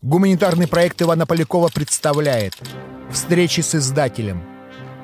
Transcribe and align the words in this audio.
Гуманитарный 0.00 0.68
проект 0.68 1.02
Ивана 1.02 1.26
Полякова 1.26 1.70
представляет 1.74 2.54
«Встречи 3.10 3.62
с 3.62 3.74
издателем». 3.74 4.44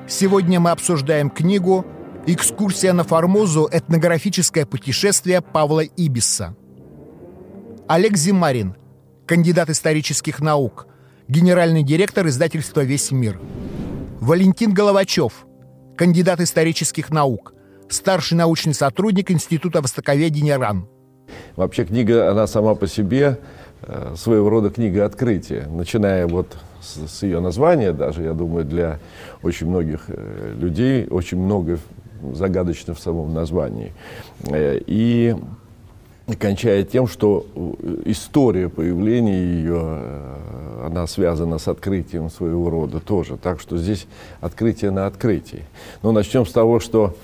Сегодня 0.07 0.61
мы 0.61 0.71
обсуждаем 0.71 1.29
книгу 1.29 1.85
«Экскурсия 2.25 2.93
на 2.93 3.03
Формозу. 3.03 3.67
Этнографическое 3.69 4.65
путешествие 4.65 5.41
Павла 5.41 5.81
Ибисса». 5.81 6.55
Олег 7.89 8.15
Зимарин, 8.15 8.77
кандидат 9.25 9.69
исторических 9.69 10.39
наук, 10.39 10.87
генеральный 11.27 11.83
директор 11.83 12.25
издательства 12.27 12.79
«Весь 12.79 13.11
мир». 13.11 13.37
Валентин 14.21 14.73
Головачев, 14.73 15.45
кандидат 15.97 16.39
исторических 16.39 17.09
наук, 17.09 17.53
старший 17.89 18.37
научный 18.37 18.73
сотрудник 18.73 19.29
Института 19.29 19.81
востоковедения 19.81 20.57
РАН. 20.57 20.87
Вообще 21.57 21.83
книга, 21.83 22.31
она 22.31 22.47
сама 22.47 22.75
по 22.75 22.87
себе 22.87 23.39
своего 24.15 24.49
рода 24.49 24.69
книга 24.69 25.05
открытия, 25.05 25.67
начиная 25.69 26.27
вот 26.27 26.57
с, 26.81 27.07
с 27.07 27.23
ее 27.23 27.39
названия 27.39 27.91
даже, 27.91 28.23
я 28.23 28.33
думаю, 28.33 28.65
для 28.65 28.99
очень 29.43 29.67
многих 29.67 30.05
э, 30.07 30.53
людей 30.57 31.07
очень 31.09 31.39
много 31.39 31.79
загадочно 32.33 32.93
в 32.93 32.99
самом 32.99 33.33
названии. 33.33 33.93
Э, 34.43 34.79
и 34.85 35.35
кончая 36.39 36.83
тем, 36.83 37.07
что 37.07 37.45
история 38.05 38.69
появления 38.69 39.43
ее, 39.43 39.99
она 40.83 41.05
связана 41.07 41.57
с 41.59 41.67
открытием 41.67 42.29
своего 42.29 42.69
рода 42.69 42.99
тоже. 42.99 43.37
Так 43.37 43.59
что 43.59 43.77
здесь 43.77 44.07
открытие 44.41 44.91
на 44.91 45.05
открытии. 45.05 45.65
Но 46.01 46.11
начнем 46.11 46.45
с 46.45 46.51
того, 46.51 46.79
что 46.79 47.15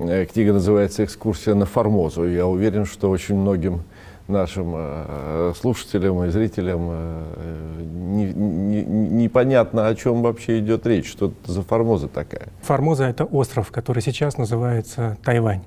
Э, 0.00 0.24
книга 0.24 0.54
называется 0.54 1.04
«Экскурсия 1.04 1.54
на 1.54 1.66
Формозу». 1.66 2.26
Я 2.26 2.46
уверен, 2.46 2.86
что 2.86 3.10
очень 3.10 3.34
многим 3.34 3.82
нашим 4.30 4.72
э, 4.74 5.52
слушателям 5.58 6.24
и 6.24 6.28
зрителям 6.28 6.88
э, 6.90 7.82
не, 7.82 8.32
не, 8.32 8.82
непонятно, 8.84 9.86
о 9.86 9.94
чем 9.94 10.22
вообще 10.22 10.58
идет 10.58 10.86
речь. 10.86 11.10
Что 11.10 11.26
это 11.26 11.52
за 11.52 11.62
Формоза 11.62 12.08
такая? 12.08 12.48
Формоза— 12.62 13.04
это 13.06 13.24
остров, 13.24 13.70
который 13.70 14.02
сейчас 14.02 14.38
называется 14.38 15.18
Тайвань. 15.24 15.62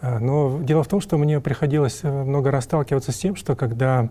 Но 0.00 0.60
дело 0.62 0.84
в 0.84 0.88
том, 0.88 1.00
что 1.00 1.18
мне 1.18 1.40
приходилось 1.40 2.04
много 2.04 2.52
раз 2.52 2.64
сталкиваться 2.64 3.10
с 3.10 3.16
тем, 3.16 3.34
что 3.34 3.56
когда 3.56 4.08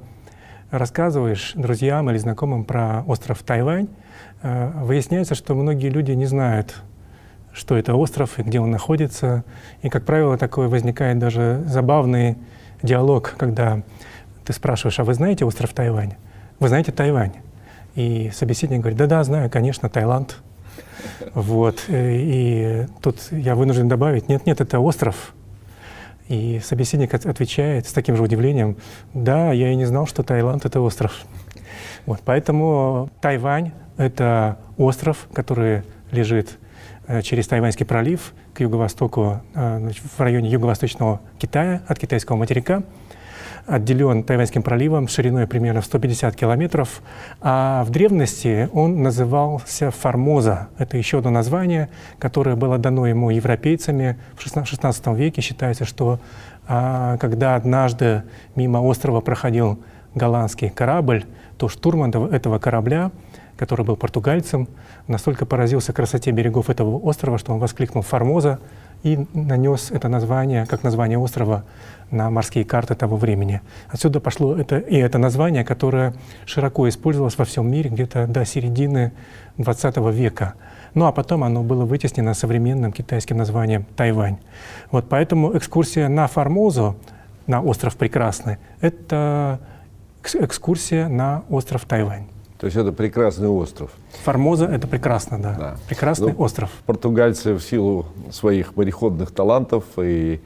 рассказываешь 0.70 1.54
друзьям 1.56 2.10
или 2.10 2.18
знакомым 2.18 2.66
про 2.66 3.04
остров 3.08 3.42
Тайвань, 3.44 3.88
выясняется, 4.44 5.34
что 5.34 5.56
многие 5.56 5.88
люди 5.90 6.12
не 6.12 6.26
знают 6.26 6.76
что 7.58 7.76
это 7.76 7.96
остров 7.96 8.38
и 8.40 8.44
где 8.44 8.60
он 8.60 8.72
находится. 8.72 9.44
И, 9.82 9.90
как 9.90 10.06
правило, 10.06 10.38
такой 10.38 10.68
возникает 10.68 11.18
даже 11.18 11.64
забавный 11.66 12.38
диалог, 12.81 13.36
когда 13.38 13.81
ты 14.45 14.53
спрашиваешь, 14.53 15.00
а 15.00 15.03
вы 15.03 15.14
знаете 15.14 15.45
остров 15.45 15.73
Тайвань? 15.73 16.14
Вы 16.59 16.70
знаете 16.70 16.92
Тайвань? 16.92 17.33
И 17.95 18.31
собеседник 18.33 18.80
говорит, 18.80 18.97
да-да, 18.97 19.23
знаю, 19.23 19.50
конечно, 19.50 19.89
Таиланд. 19.89 20.38
Вот. 21.33 21.83
И 21.88 22.86
тут 23.02 23.20
я 23.31 23.55
вынужден 23.55 23.88
добавить, 23.88 24.30
нет-нет, 24.30 24.61
это 24.61 24.80
остров. 24.80 25.33
И 26.28 26.61
собеседник 26.64 27.14
отвечает 27.14 27.88
с 27.88 27.94
таким 27.94 28.16
же 28.17 28.23
удивлением, 28.23 28.78
да, 29.14 29.52
я 29.52 29.72
и 29.72 29.75
не 29.75 29.86
знал, 29.86 30.08
что 30.08 30.23
Таиланд— 30.23 30.66
это 30.66 30.81
остров. 30.81 31.25
Вот, 32.05 32.20
поэтому 32.23 33.09
Тайвань— 33.22 33.72
это 33.98 34.58
остров, 34.78 35.28
который 35.33 35.83
лежит 36.11 36.58
Э, 36.59 36.67
через 37.22 37.48
Тайваньский 37.48 37.86
пролив 37.86 38.34
к 38.54 38.60
юго-востоку, 38.60 39.42
э, 39.54 39.90
в 40.18 40.20
районе 40.20 40.50
юго-восточного 40.50 41.22
Китая, 41.40 41.82
от 41.88 42.00
китайского 42.00 42.36
материка, 42.36 42.84
отделен 43.66 44.24
Тайваньским 44.24 44.64
проливом 44.64 45.08
шириной 45.08 45.46
примерно 45.46 45.82
в 45.82 45.86
150 45.86 46.36
километров, 46.36 47.02
а 47.42 47.84
в 47.84 47.90
древности 47.90 48.70
он 48.74 49.04
назывался 49.04 49.92
Формоза. 49.92 50.70
Это 50.78 50.98
еще 50.98 51.20
одно 51.20 51.30
название, 51.30 51.90
которое 52.18 52.56
было 52.56 52.78
дано 52.78 53.06
ему 53.08 53.30
европейцами 53.30 54.18
в 54.36 54.46
XVI 54.46 55.16
веке. 55.16 55.42
Считается, 55.42 55.86
что 55.86 56.20
а, 56.67 57.17
когда 57.17 57.56
однажды 57.56 58.23
мимо 58.56 58.78
острова 58.80 59.20
проходил 59.20 59.80
голландский 60.16 60.70
корабль, 60.70 61.26
то 61.58 61.67
штурман 61.67 62.12
этого 62.12 62.60
корабля 62.60 63.12
который 63.58 63.86
был 63.86 63.95
португальцем, 63.95 64.68
настолько 65.08 65.45
поразился 65.45 65.92
красоте 65.92 66.32
берегов 66.32 66.70
этого 66.70 66.98
острова, 66.98 67.38
что 67.38 67.54
он 67.54 67.60
воскликнул 67.60 68.04
«Формоза» 68.04 68.60
и 69.04 69.28
нанес 69.34 69.92
это 69.92 70.08
название, 70.08 70.66
как 70.66 70.84
название 70.84 71.18
острова, 71.18 71.66
на 72.10 72.30
морские 72.30 72.64
карты 72.64 72.96
того 72.96 73.17
времени. 73.17 73.62
Отсюда 73.90 74.20
пошло 74.20 74.56
это, 74.56 74.78
и 74.78 74.96
это 74.96 75.17
название, 75.17 75.64
которое 75.64 76.14
широко 76.46 76.88
использовалось 76.88 77.38
во 77.38 77.46
всем 77.46 77.70
мире 77.70 77.90
где-то 77.90 78.28
до 78.28 78.46
середины 78.46 79.12
XX 79.58 80.12
века. 80.12 80.54
Ну 80.94 81.06
а 81.06 81.12
потом 81.12 81.44
оно 81.44 81.64
было 81.64 81.86
вытеснено 81.86 82.34
современным 82.34 82.92
китайским 82.92 83.38
названием 83.38 83.86
Тайвань. 83.96 84.38
Вот 84.90 85.10
поэтому 85.10 85.56
экскурсия 85.58 86.08
на 86.08 86.28
Формозу, 86.28 86.96
на 87.46 87.62
остров 87.62 87.98
Прекрасный, 87.98 88.58
это 88.82 89.60
экскурсия 90.23 91.08
на 91.08 91.44
остров 91.50 91.86
Тайвань. 91.86 92.28
То 92.60 92.66
есть 92.66 92.76
это 92.76 92.92
прекрасный 92.92 93.48
остров. 93.48 93.92
Формоза— 94.23 94.66
это 94.68 94.88
прекрасно, 94.88 95.40
да. 95.40 95.56
да. 95.58 95.78
Прекрасный 95.88 96.34
ну, 96.34 96.42
остров. 96.44 96.72
Португальцы 96.86 97.54
в 97.54 97.62
силу 97.62 98.08
своих 98.32 98.76
мореходных 98.76 99.32
талантов 99.32 99.84
и 99.98 100.42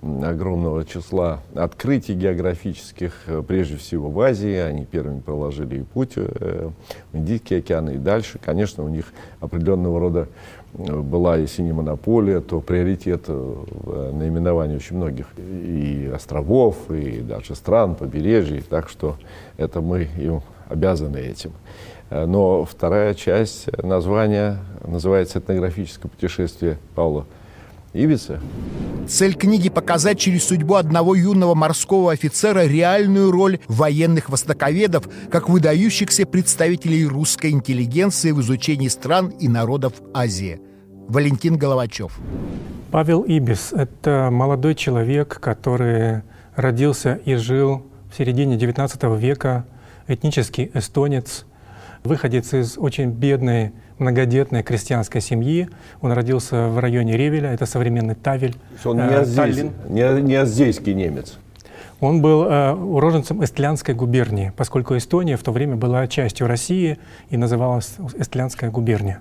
огромного 0.00 0.84
числа 0.84 1.40
открытий 1.54 2.14
географических, 2.14 3.14
э, 3.26 3.42
прежде 3.46 3.76
всего 3.76 4.10
в 4.10 4.20
Азии, 4.20 4.54
они 4.54 4.84
первыми 4.84 5.20
проложили 5.20 5.80
и 5.80 5.82
путь 5.82 6.12
э, 6.16 6.70
в 7.12 7.16
Индийский 7.16 7.56
океан 7.56 7.88
и 7.90 7.96
дальше. 7.96 8.38
Конечно, 8.38 8.84
у 8.84 8.88
них 8.88 9.06
определенного 9.40 9.98
рода 9.98 10.28
э, 10.74 11.00
была, 11.00 11.36
если 11.36 11.62
не 11.62 11.72
монополия, 11.72 12.40
то 12.40 12.60
приоритет 12.60 13.24
в 13.26 14.12
наименовании 14.12 14.76
очень 14.76 14.96
многих 14.96 15.26
и 15.38 16.10
островов, 16.14 16.90
и 16.90 17.20
даже 17.20 17.54
стран, 17.54 17.94
побережий. 17.94 18.62
Так 18.62 18.88
что 18.88 19.16
это 19.56 19.80
мы 19.80 20.08
им 20.18 20.42
обязаны 20.68 21.18
этим. 21.18 21.52
Э, 22.10 22.26
но 22.26 22.64
вторая 22.64 23.14
часть 23.14 23.66
названия 23.82 24.58
называется 24.86 25.38
«Этнографическое 25.38 26.10
путешествие 26.10 26.78
Павла 26.94 27.26
Ивица». 27.92 28.40
Цель 29.08 29.34
книги– 29.34 29.68
показать 29.70 30.18
через 30.18 30.44
судьбу 30.44 30.74
одного 30.74 31.14
юного 31.14 31.54
морского 31.54 32.12
офицера 32.12 32.66
реальную 32.66 33.30
роль 33.30 33.60
военных 33.68 34.28
востоковедов, 34.28 35.08
как 35.30 35.48
выдающихся 35.48 36.26
представителей 36.26 37.06
русской 37.06 37.52
интеллигенции 37.52 38.32
в 38.32 38.40
изучении 38.40 38.88
стран 38.88 39.28
и 39.28 39.48
народов 39.48 39.94
Азии. 40.12 40.60
Валентин 41.08 41.56
Головачев. 41.56 42.18
Павел 42.90 43.22
Ибис– 43.22 43.72
это 43.72 44.28
молодой 44.32 44.74
человек, 44.74 45.38
который 45.40 46.22
родился 46.56 47.20
и 47.24 47.34
жил 47.36 47.86
в 48.10 48.16
середине 48.16 48.56
XIX 48.56 49.18
века 49.18 49.66
этнический 50.08 50.70
эстонец, 50.74 51.46
выходец 52.04 52.52
из 52.54 52.78
очень 52.78 53.10
бедной 53.10 53.72
многодетной 53.98 54.62
крестьянской 54.62 55.20
семьи. 55.20 55.68
Он 56.00 56.12
родился 56.12 56.68
в 56.68 56.78
районе 56.78 57.16
Ревеля, 57.16 57.52
это 57.52 57.66
современный 57.66 58.14
Тавель. 58.14 58.56
Он 58.84 58.96
не, 58.96 59.02
э, 59.02 59.24
Таллин. 59.24 59.72
не, 59.88 60.22
не 60.22 60.34
аздейский 60.34 60.94
немец. 60.94 61.38
Он 62.00 62.20
был 62.20 62.44
э, 62.44 62.72
уроженцем 62.74 63.42
Эстлянской 63.42 63.94
губернии, 63.94 64.52
поскольку 64.56 64.96
Эстония 64.96 65.36
в 65.36 65.42
то 65.42 65.50
время 65.50 65.76
была 65.76 66.06
частью 66.08 66.46
России 66.46 66.98
и 67.30 67.36
называлась 67.36 67.94
Эстлянская 68.18 68.70
губерния. 68.70 69.20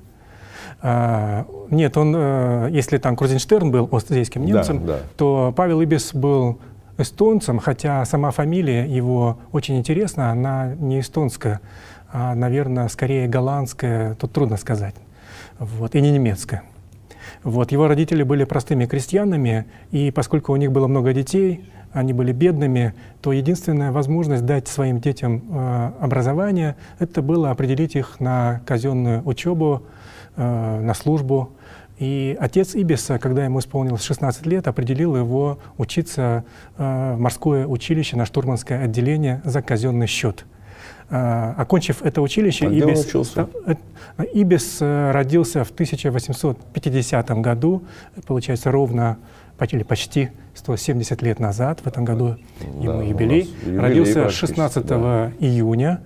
А, 0.81 1.47
нет, 1.69 1.96
он, 1.96 2.13
э, 2.16 2.67
если 2.72 2.97
там 2.97 3.16
Крузенштерн 3.16 3.72
был 3.72 3.88
остзейским 3.91 4.44
немцем, 4.46 4.85
да, 4.85 4.94
да. 4.94 5.00
то 5.17 5.53
Павел 5.56 5.81
Ибис 5.81 6.13
был 6.13 6.59
эстонцем, 6.97 7.59
хотя 7.59 8.06
сама 8.06 8.31
фамилия 8.31 8.85
его 8.85 9.39
очень 9.51 9.78
интересна, 9.78 10.31
она 10.31 10.73
не 10.75 11.00
эстонская, 11.00 11.61
а, 12.11 12.35
наверное, 12.35 12.87
скорее 12.87 13.28
голландская, 13.28 14.16
тут 14.16 14.31
трудно 14.31 14.58
сказать, 14.58 14.96
вот, 15.59 15.96
и 15.96 16.02
не 16.02 16.11
немецкая. 16.11 16.64
Вот, 17.43 17.72
его 17.72 17.87
родители 17.87 18.23
были 18.23 18.43
простыми 18.43 18.85
крестьянами, 18.85 19.66
и 19.91 20.11
поскольку 20.11 20.53
у 20.53 20.55
них 20.55 20.72
было 20.72 20.87
много 20.87 21.14
детей, 21.14 21.69
они 21.91 22.11
были 22.11 22.34
бедными, 22.34 22.93
то 23.22 23.31
единственная 23.31 23.91
возможность 23.91 24.46
дать 24.46 24.67
своим 24.67 24.99
детям 24.99 25.43
э, 25.49 25.91
образование, 26.02 26.75
это 26.99 27.22
было 27.22 27.52
определить 27.52 27.96
их 27.96 28.19
на 28.19 28.61
казенную 28.66 29.22
учебу, 29.25 29.84
э, 30.35 30.81
на 30.81 30.93
службу, 30.93 31.52
и 31.97 32.37
отец 32.39 32.75
Ибиса, 32.75 33.19
когда 33.19 33.45
ему 33.45 33.59
исполнилось 33.59 34.03
16 34.03 34.45
лет, 34.45 34.67
определил 34.67 35.15
его 35.15 35.59
учиться 35.77 36.43
э, 36.77 37.13
в 37.15 37.19
морское 37.19 37.65
училище 37.65 38.17
на 38.17 38.25
штурманское 38.25 38.83
отделение 38.83 39.41
за 39.45 39.61
казенный 39.61 40.07
счет. 40.07 40.45
Э, 41.09 41.53
окончив 41.57 42.01
это 42.01 42.21
училище, 42.21 42.67
а 42.67 42.69
Ибис, 42.69 43.37
э, 43.37 43.75
Ибис 44.33 44.81
родился 44.81 45.63
в 45.63 45.71
1850 45.71 47.29
году, 47.41 47.83
получается 48.27 48.71
ровно 48.71 49.17
или 49.71 49.83
почти 49.83 50.31
170 50.53 51.21
лет 51.21 51.39
назад, 51.39 51.79
в 51.79 51.87
этом 51.87 52.03
году 52.03 52.35
ему 52.81 52.99
да, 52.99 53.03
юбилей. 53.03 53.49
юбилей. 53.63 53.79
Родился 53.79 54.29
16 54.29 54.85
да. 54.85 55.31
июня 55.39 56.01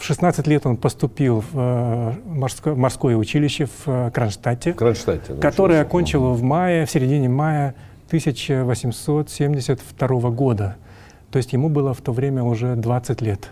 В 0.00 0.04
16 0.04 0.46
лет 0.46 0.64
он 0.64 0.78
поступил 0.78 1.44
в 1.52 2.14
морское, 2.24 2.74
морское 2.74 3.16
училище 3.16 3.68
в 3.84 4.10
Кронштадте, 4.10 4.72
в 4.72 4.76
Кронштадте 4.76 5.34
которое 5.34 5.82
окончил 5.82 6.32
в 6.32 6.42
мае, 6.42 6.86
в 6.86 6.90
середине 6.90 7.28
мая 7.28 7.74
1872 8.06 10.30
года. 10.30 10.76
То 11.30 11.36
есть 11.36 11.52
ему 11.52 11.68
было 11.68 11.92
в 11.92 12.00
то 12.00 12.12
время 12.12 12.42
уже 12.42 12.76
20 12.76 13.20
лет. 13.20 13.50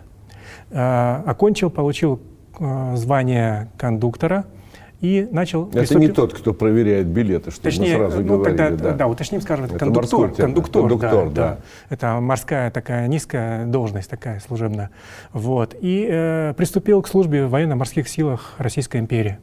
Окончил, 0.71 1.69
получил 1.69 2.19
звание 2.59 3.69
кондуктора– 3.77 4.47
и 5.01 5.29
начал... 5.31 5.69
Это 5.69 5.79
приступил... 5.79 6.01
не 6.01 6.09
тот, 6.09 6.35
кто 6.35 6.53
проверяет 6.53 7.07
билеты, 7.07 7.53
что 7.53 7.63
Точнее, 7.63 7.97
мы 7.97 8.11
сразу 8.11 8.21
ну, 8.23 8.35
говорили. 8.35 8.57
Тогда, 8.57 8.91
да. 8.91 8.93
да, 8.95 9.07
уточним, 9.07 9.41
скажем, 9.41 9.67
это, 9.67 9.77
это 9.77 9.85
кондуктор. 9.85 10.31
Кондуктор, 10.33 10.83
кондуктор 10.83 11.29
да, 11.29 11.31
да. 11.31 11.31
да. 11.31 11.59
Это 11.89 12.21
морская 12.21 12.71
такая 12.73 13.07
низкая 13.07 13.67
должность, 13.67 14.11
такая 14.11 14.41
служебная. 14.41 14.91
Вот. 15.33 15.77
И 15.81 16.09
э, 16.11 16.55
приступил 16.57 17.01
к 17.03 17.09
службе 17.09 17.47
в 17.47 17.51
военно-морских 17.51 18.09
силах 18.09 18.55
Российской 18.59 18.97
империи. 18.97 19.39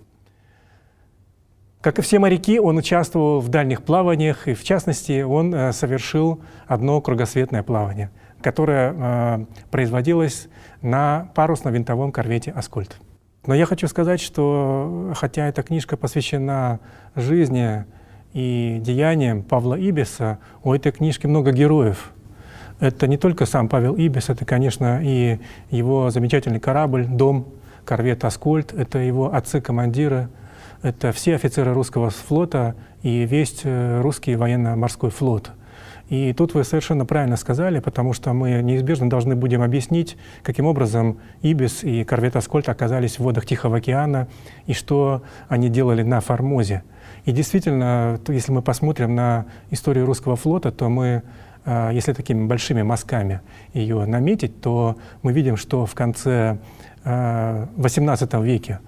Как 1.79 1.99
и 1.99 2.01
все 2.01 2.19
моряки, 2.19 2.59
он 2.59 2.77
участвовал 2.77 3.39
в 3.39 3.47
дальних 3.47 3.83
плаваниях, 3.83 4.47
и 4.47 4.55
в 4.55 4.63
частности, 4.63 5.21
он 5.21 5.53
э, 5.53 5.71
совершил 5.71 6.41
одно 6.67 6.99
кругосветное 6.99 7.63
плавание, 7.63 8.09
которое 8.41 8.93
э, 8.93 9.45
производилось 9.71 10.49
на 10.81 11.29
парусно-винтовом 11.33 12.11
корвете 12.11 12.51
«Аскольд». 12.51 12.97
Но 13.47 13.53
я 13.53 13.65
хочу 13.65 13.87
сказать, 13.87 14.21
что 14.21 15.13
хотя 15.15 15.47
эта 15.47 15.61
книжка 15.61 15.97
посвящена 15.97 16.79
жизни 17.15 17.85
и 18.33 18.79
деяниям 18.81 19.43
Павла 19.43 19.75
Ибиса, 19.75 20.39
у 20.63 20.73
этой 20.73 20.91
книжки 20.91 21.27
много 21.27 21.51
героев. 21.51 22.11
Это 22.79 23.07
не 23.07 23.17
только 23.17 23.45
сам 23.45 23.69
Павел 23.69 23.95
Ибис, 23.95 24.29
это, 24.29 24.45
конечно, 24.45 24.99
и 25.01 25.39
его 25.69 26.09
замечательный 26.09 26.59
корабль, 26.59 27.05
дом, 27.05 27.47
корвет 27.85 28.25
«Аскольд», 28.25 28.73
это 28.73 28.97
его 28.99 29.33
отцы-командиры, 29.33 30.27
это 30.81 31.11
все 31.11 31.35
офицеры 31.35 31.73
русского 31.73 32.09
флота 32.09 32.75
и 33.01 33.25
весь 33.25 33.61
э, 33.63 34.01
русский 34.01 34.35
военно-морской 34.35 35.11
флот— 35.11 35.51
и 36.09 36.33
тут 36.33 36.53
вы 36.53 36.63
совершенно 36.63 37.05
правильно 37.05 37.35
сказали, 37.35 37.79
потому 37.79 38.13
что 38.13 38.33
мы 38.33 38.61
неизбежно 38.61 39.09
должны 39.09 39.35
будем 39.35 39.63
объяснить, 39.63 40.17
каким 40.43 40.65
образом 40.67 41.17
Ибис 41.41 41.83
и 41.83 42.03
корвет 42.03 42.35
Аскольд 42.35 42.69
оказались 42.69 43.17
в 43.17 43.21
водах 43.21 43.45
Тихого 43.45 43.77
океана 43.77 44.27
и 44.67 44.73
что 44.73 45.23
они 45.47 45.69
делали 45.69 46.03
на 46.03 46.21
Формозе. 46.21 46.83
И 47.25 47.31
действительно, 47.31 48.19
если 48.27 48.51
мы 48.51 48.61
посмотрим 48.61 49.15
на 49.15 49.45
историю 49.71 50.05
русского 50.05 50.35
флота, 50.35 50.71
то 50.71 50.89
мы, 50.89 51.23
а, 51.65 51.89
если 51.89 52.13
такими 52.13 52.45
большими 52.45 52.83
мазками 52.83 53.41
ее 53.73 54.05
наметить, 54.05 54.61
то 54.61 54.97
мы 55.23 55.33
видим, 55.33 55.57
что 55.57 55.87
в 55.87 55.95
конце 55.95 56.59
XVIII 57.03 58.29
а, 58.31 58.41
веке, 58.41 58.79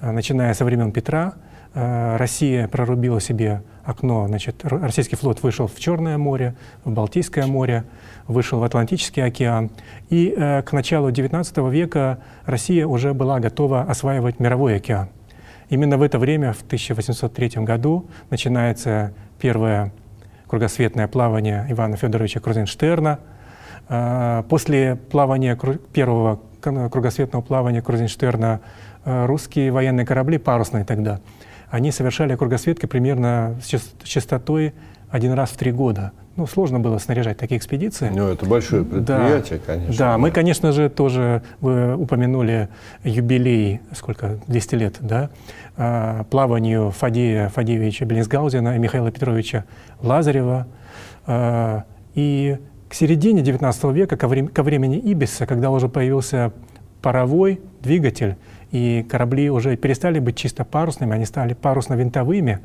а, 0.00 0.12
начиная 0.12 0.54
со 0.54 0.64
времен 0.64 0.92
Петра, 0.92 1.34
Россия 1.74 2.68
прорубила 2.68 3.20
себе 3.20 3.64
окно, 3.84 4.26
значит, 4.26 4.64
российский 4.64 5.16
флот 5.16 5.42
вышел 5.42 5.66
в 5.66 5.78
Черное 5.78 6.18
море, 6.18 6.54
в 6.84 6.90
Балтийское 6.90 7.46
море, 7.46 7.84
вышел 8.26 8.58
в 8.58 8.64
Атлантический 8.64 9.22
океан. 9.22 9.70
И 10.10 10.34
э, 10.36 10.62
к 10.62 10.72
началу 10.72 11.10
XIX 11.10 11.70
века 11.70 12.18
Россия 12.46 12.86
уже 12.86 13.14
была 13.14 13.40
готова 13.40 13.82
осваивать 13.82 14.40
мировой 14.40 14.76
океан. 14.76 15.08
Именно 15.68 15.98
в 15.98 16.02
это 16.02 16.18
время, 16.18 16.52
в 16.52 16.62
1803 16.62 17.62
году, 17.64 18.06
начинается 18.30 19.12
первое 19.40 19.92
кругосветное 20.46 21.08
плавание 21.08 21.66
Ивана 21.68 21.96
Федоровича 21.96 22.40
Крузенштерна. 22.40 23.18
Э, 23.88 24.42
после 24.48 24.96
плавания 24.96 25.58
первого 25.92 26.40
кругосветного 26.60 27.42
плавания 27.42 27.82
Крузенштерна 27.82 28.60
э, 29.04 29.26
русские 29.26 29.70
военные 29.70 30.06
корабли, 30.06 30.38
парусные 30.38 30.84
тогда, 30.84 31.20
они 31.70 31.90
совершали 31.90 32.36
кругосветки 32.36 32.86
примерно 32.86 33.56
с 33.62 33.80
частотой 34.04 34.74
один 35.10 35.32
раз 35.32 35.50
в 35.50 35.56
три 35.56 35.70
года. 35.72 36.12
Ну, 36.36 36.48
сложно 36.48 36.80
было 36.80 36.98
снаряжать 36.98 37.36
такие 37.36 37.58
экспедиции. 37.58 38.10
Ну, 38.12 38.26
это 38.26 38.44
большое 38.46 38.84
предприятие, 38.84 39.60
да, 39.60 39.72
конечно. 39.72 39.96
Да, 39.96 40.18
мы, 40.18 40.32
конечно 40.32 40.72
же, 40.72 40.88
тоже, 40.88 41.42
вы 41.60 41.96
упомянули 41.96 42.68
юбилей, 43.04 43.80
сколько, 43.96 44.40
200 44.48 44.74
лет, 44.74 44.96
да, 44.98 45.30
а, 45.76 46.24
плаванию 46.24 46.90
Фадея 46.90 47.48
Фадеевича 47.50 48.04
Беллинсгаузена 48.04 48.74
и 48.74 48.78
Михаила 48.80 49.12
Петровича 49.12 49.64
Лазарева. 50.00 50.66
А, 51.26 51.84
и 52.16 52.58
к 52.88 52.94
середине 52.94 53.42
XIX 53.42 53.92
века, 53.92 54.16
ко, 54.16 54.26
времени, 54.26 54.50
ко 54.50 54.64
времени 54.64 54.98
Ибиса, 54.98 55.46
когда 55.46 55.70
уже 55.70 55.88
появился 55.88 56.52
паровой 57.00 57.60
двигатель, 57.80 58.36
и 58.74 59.04
корабли 59.04 59.50
уже 59.50 59.76
перестали 59.76 60.18
быть 60.18 60.36
чисто 60.36 60.64
парусными, 60.64 61.14
они 61.14 61.26
стали 61.26 61.54
парусно-винтовыми. 61.54 62.58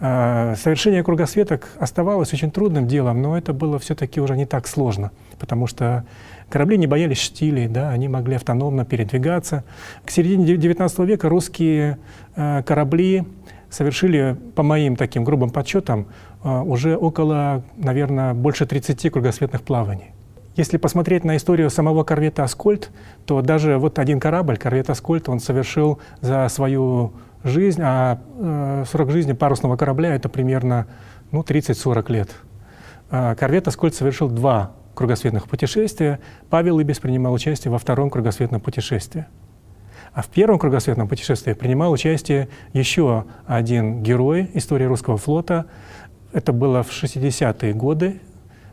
А, 0.00 0.54
совершение 0.56 1.04
кругосветок 1.04 1.68
оставалось 1.78 2.32
очень 2.32 2.50
трудным 2.50 2.86
делом, 2.86 3.20
но 3.20 3.36
это 3.36 3.52
было 3.52 3.78
все-таки 3.78 4.18
уже 4.18 4.34
не 4.34 4.46
так 4.46 4.66
сложно, 4.66 5.10
потому 5.38 5.66
что 5.66 6.06
корабли 6.48 6.78
не 6.78 6.86
боялись 6.86 7.18
штилей, 7.18 7.68
да, 7.68 7.90
они 7.90 8.08
могли 8.08 8.36
автономно 8.36 8.86
передвигаться. 8.86 9.62
К 10.06 10.10
середине 10.10 10.54
XIX 10.54 11.04
века 11.04 11.28
русские 11.28 11.98
а, 12.34 12.62
корабли 12.62 13.24
совершили, 13.68 14.38
по 14.54 14.62
моим 14.62 14.96
таким 14.96 15.22
грубым 15.22 15.50
подсчетам, 15.50 16.06
а, 16.42 16.62
уже 16.62 16.96
около, 16.96 17.62
наверное, 17.76 18.32
больше 18.32 18.64
30 18.64 19.10
кругосветных 19.10 19.60
плаваний. 19.60 20.12
Если 20.54 20.76
посмотреть 20.76 21.24
на 21.24 21.36
историю 21.36 21.70
самого 21.70 22.04
корвета 22.04 22.44
«Аскольд», 22.44 22.90
то 23.24 23.40
даже 23.40 23.78
вот 23.78 23.98
один 23.98 24.20
корабль, 24.20 24.58
корвет 24.58 24.90
«Аскольд», 24.90 25.28
он 25.30 25.40
совершил 25.40 25.98
за 26.20 26.46
свою 26.48 27.14
жизнь, 27.42 27.80
а 27.82 28.20
э, 28.38 28.84
срок 28.86 29.10
жизни 29.10 29.32
парусного 29.32 29.76
корабля— 29.76 30.14
это 30.16 30.28
примерно 30.28 30.86
ну, 31.30 31.40
30-40 31.40 32.12
лет. 32.12 32.30
А 33.10 33.34
корвет 33.34 33.66
«Аскольд» 33.66 33.94
совершил 33.94 34.28
два 34.28 34.72
кругосветных 34.94 35.48
путешествия. 35.48 36.20
Павел 36.50 36.78
Ибис 36.80 36.98
принимал 36.98 37.32
участие 37.32 37.72
во 37.72 37.78
втором 37.78 38.10
кругосветном 38.10 38.60
путешествии. 38.60 39.24
А 40.12 40.20
в 40.20 40.28
первом 40.28 40.58
кругосветном 40.58 41.08
путешествии 41.08 41.54
принимал 41.54 41.90
участие 41.92 42.50
еще 42.74 43.24
один 43.46 44.02
герой 44.02 44.50
истории 44.52 44.84
русского 44.84 45.16
флота. 45.16 45.64
Это 46.34 46.52
было 46.52 46.82
в 46.82 46.90
60-е 46.90 47.72
годы 47.72 48.20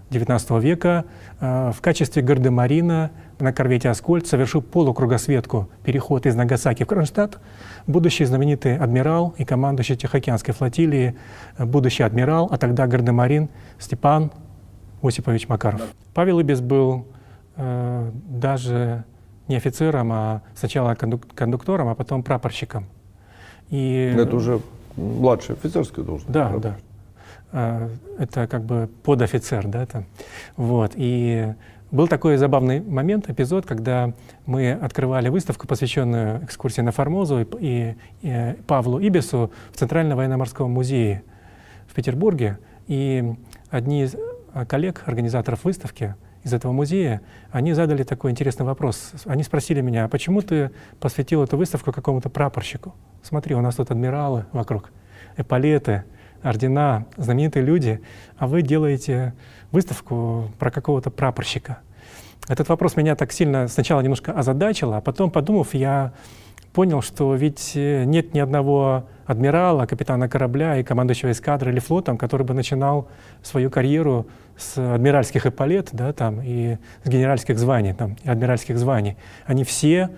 XIX 0.10 0.60
века 0.60 1.06
э, 1.40 1.72
в 1.74 1.82
качестве 1.82 2.22
гардемарина 2.22 3.12
на 3.40 3.54
корвете 3.54 3.90
«Аскольд» 3.90 4.28
совершил 4.28 4.62
полукругосветку 4.62 5.70
переход 5.84 6.26
из 6.26 6.36
Нагасаки 6.36 6.84
в 6.84 6.88
Кронштадт. 6.88 7.40
Будущий 7.88 8.26
знаменитый 8.26 8.78
адмирал 8.78 9.34
и 9.38 9.46
командующий 9.46 9.96
Тихоокеанской 9.96 10.54
флотилии, 10.54 11.16
э, 11.58 11.66
будущий 11.66 12.04
адмирал, 12.04 12.48
а 12.52 12.58
тогда 12.58 12.88
гардемарин 12.88 13.50
Степан 13.78 14.32
Осипович 15.02 15.48
Макаров. 15.48 15.82
Павел 16.14 16.40
Ибис 16.42 16.62
был 16.62 17.06
э, 17.56 18.12
даже 18.28 19.04
не 19.48 19.56
офицером, 19.56 20.12
а 20.12 20.42
сначала 20.56 20.96
кондук 20.96 21.28
кондуктором, 21.34 21.88
а 21.88 21.96
потом 21.96 22.24
прапорщиком. 22.24 22.86
И... 23.70 24.14
Это 24.18 24.36
уже 24.36 24.60
младшая 24.96 25.58
офицерская 25.58 26.04
должность. 26.04 26.32
Да, 26.32 26.52
да. 26.58 26.76
А, 27.52 27.90
это 28.18 28.48
как 28.48 28.64
бы 28.64 28.90
подофицер, 29.04 29.68
да, 29.68 29.86
там. 29.86 30.06
Вот, 30.56 30.94
и 30.96 31.54
был 31.92 32.08
такой 32.08 32.38
забавный 32.38 32.82
момент, 32.82 33.30
эпизод, 33.30 33.66
когда 33.66 34.14
мы 34.46 34.74
открывали 34.74 35.30
выставку, 35.30 35.68
посвященную 35.68 36.44
экскурсии 36.44 36.82
на 36.82 36.92
Формозу 36.92 37.42
и, 37.42 37.48
и, 37.60 37.96
и 38.22 38.56
Павлу 38.68 39.00
Ибису 39.00 39.52
в 39.72 39.78
Центральном 39.78 40.18
военно-морском 40.18 40.70
музее 40.72 41.24
в 41.88 41.96
Петербурге. 41.96 42.60
И 42.88 43.34
одни 43.72 44.04
из 44.04 44.16
а, 44.54 44.66
коллег, 44.66 45.02
организаторов 45.08 45.64
выставки 45.64 46.14
из 46.44 46.54
этого 46.54 46.72
музея, 46.72 47.22
они 47.52 47.74
задали 47.74 48.04
такой 48.04 48.32
интересный 48.32 48.68
вопрос. 48.68 49.12
Они 49.26 49.42
спросили 49.42 49.82
меня, 49.82 50.06
а 50.06 50.08
почему 50.08 50.44
ты 50.44 50.70
посвятил 51.00 51.44
эту 51.44 51.58
выставку 51.58 51.92
какому-то 51.92 52.30
прапорщику? 52.30 52.94
Смотри, 53.24 53.56
у 53.56 53.62
нас 53.62 53.76
тут 53.76 53.90
адмиралы 53.90 54.46
вокруг, 54.52 54.92
эполеты, 55.38 56.04
ордена, 56.44 57.06
знаменитые 57.18 57.64
люди, 57.64 58.02
а 58.38 58.48
вы 58.48 58.62
делаете 58.62 59.34
выставку 59.72 60.50
про 60.60 60.72
какого-то 60.72 61.12
прапорщика. 61.12 61.80
Этот 62.48 62.70
вопрос 62.70 62.96
меня 62.96 63.16
так 63.16 63.32
сильно 63.32 63.68
сначала 63.68 64.02
немножко 64.02 64.32
озадачил, 64.32 64.94
а 64.94 65.02
потом, 65.02 65.30
подумав, 65.30 65.74
я 65.74 66.14
понял, 66.74 67.02
что 67.02 67.36
ведь 67.36 67.74
э, 67.76 68.04
нет 68.06 68.34
ни 68.34 68.40
одного 68.40 69.06
адмирала, 69.26 69.86
капитана 69.86 70.28
корабля 70.28 70.78
и 70.78 70.84
командующего 70.84 71.32
эскадры 71.32 71.72
или 71.72 71.80
флотом, 71.80 72.18
который 72.18 72.46
бы 72.46 72.54
начинал 72.54 73.08
свою 73.44 73.70
карьеру 73.70 74.28
с 74.58 74.78
адмиральских 74.78 75.46
эполет 75.46 75.90
да, 75.92 76.14
там, 76.14 76.42
и 76.44 76.78
с 77.04 77.10
генеральских 77.10 77.60
званий, 77.60 77.94
там, 77.94 78.18
и 78.24 78.30
адмиральских 78.30 78.78
званий. 78.78 79.18
Они 79.46 79.64
все 79.64 80.10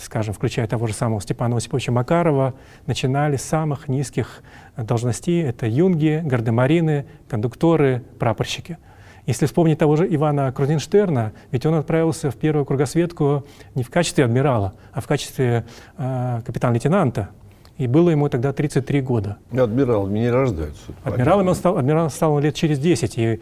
скажем, 0.00 0.34
включая 0.34 0.66
того 0.66 0.86
же 0.86 0.94
самого 0.94 1.20
Степана 1.20 1.56
Осиповича 1.56 1.92
Макарова, 1.92 2.54
начинали 2.86 3.36
с 3.36 3.42
самых 3.42 3.88
низких 3.88 4.42
должностей. 4.76 5.42
Это 5.42 5.66
юнги, 5.66 6.22
гардемарины, 6.24 7.06
кондукторы, 7.28 8.02
прапорщики. 8.18 8.78
Если 9.26 9.46
вспомнить 9.46 9.78
того 9.78 9.96
же 9.96 10.12
Ивана 10.12 10.50
Крузенштерна, 10.50 11.32
ведь 11.50 11.66
он 11.66 11.74
отправился 11.74 12.30
в 12.30 12.36
первую 12.36 12.64
кругосветку 12.64 13.44
не 13.74 13.82
в 13.82 13.90
качестве 13.90 14.24
адмирала, 14.24 14.74
а 14.92 15.00
в 15.00 15.06
качестве 15.06 15.64
э, 15.98 16.40
капитан-лейтенанта. 16.44 17.28
И 17.76 17.86
было 17.86 18.10
ему 18.10 18.28
тогда 18.28 18.52
33 18.52 19.00
года. 19.00 19.38
Адмиралами 19.52 20.18
не 20.18 20.30
рождаются. 20.30 20.82
Адмиралом 21.04 21.48
он 21.48 21.54
стал, 21.54 21.78
адмирал 21.78 22.10
стал 22.10 22.38
лет 22.40 22.54
через 22.54 22.78
10, 22.78 23.18
и 23.18 23.40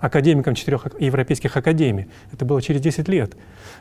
академиком 0.00 0.54
четырех 0.54 0.86
европейских 0.98 1.56
академий. 1.56 2.08
Это 2.32 2.44
было 2.44 2.60
через 2.62 2.80
10 2.80 3.08
лет. 3.08 3.36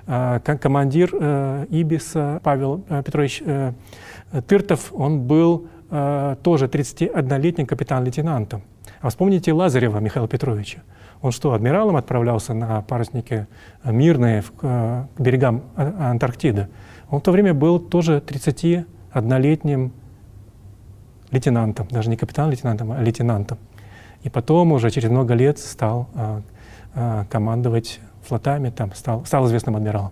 А, 0.05 0.39
командир 0.39 1.11
э, 1.13 1.65
Ибиса 1.69 2.39
Павел 2.43 2.83
э, 2.89 3.03
Петрович 3.03 3.41
э, 3.45 3.73
Тыртов, 4.47 4.93
он 4.93 5.21
был 5.21 5.67
тоже 5.89 6.67
31-летним 6.67 7.65
капитан-лейтенантом. 7.65 8.61
А 9.01 9.09
вспомните 9.09 9.51
Лазарева 9.53 9.97
Михаила 9.97 10.27
Петровича. 10.27 10.83
Он 11.23 11.31
что, 11.31 11.53
адмиралом 11.53 11.95
отправлялся 11.95 12.53
на 12.53 12.83
паруснике 12.83 13.47
мирные 13.83 14.43
к 14.43 15.07
берегам 15.17 15.63
а, 15.75 16.11
Антарктиды? 16.11 16.67
Он 17.09 17.21
в 17.21 17.23
то 17.23 17.31
время 17.31 17.55
был 17.55 17.79
тоже 17.79 18.19
31-летним 18.23 19.91
лейтенантом, 21.31 21.87
даже 21.89 22.09
не 22.09 22.17
капитан-лейтенантом, 22.17 22.91
а 22.91 23.01
лейтенантом. 23.01 23.57
И 24.23 24.29
потом 24.29 24.71
уже 24.71 24.91
через 24.91 25.09
много 25.09 25.33
лет 25.33 25.59
стал 25.59 26.09
а, 26.15 26.41
а, 26.93 27.25
командовать 27.29 27.99
флотами, 28.27 28.69
там 28.69 28.93
стал, 28.93 29.25
стал 29.25 29.47
известным 29.47 29.75
адмиралом. 29.75 30.11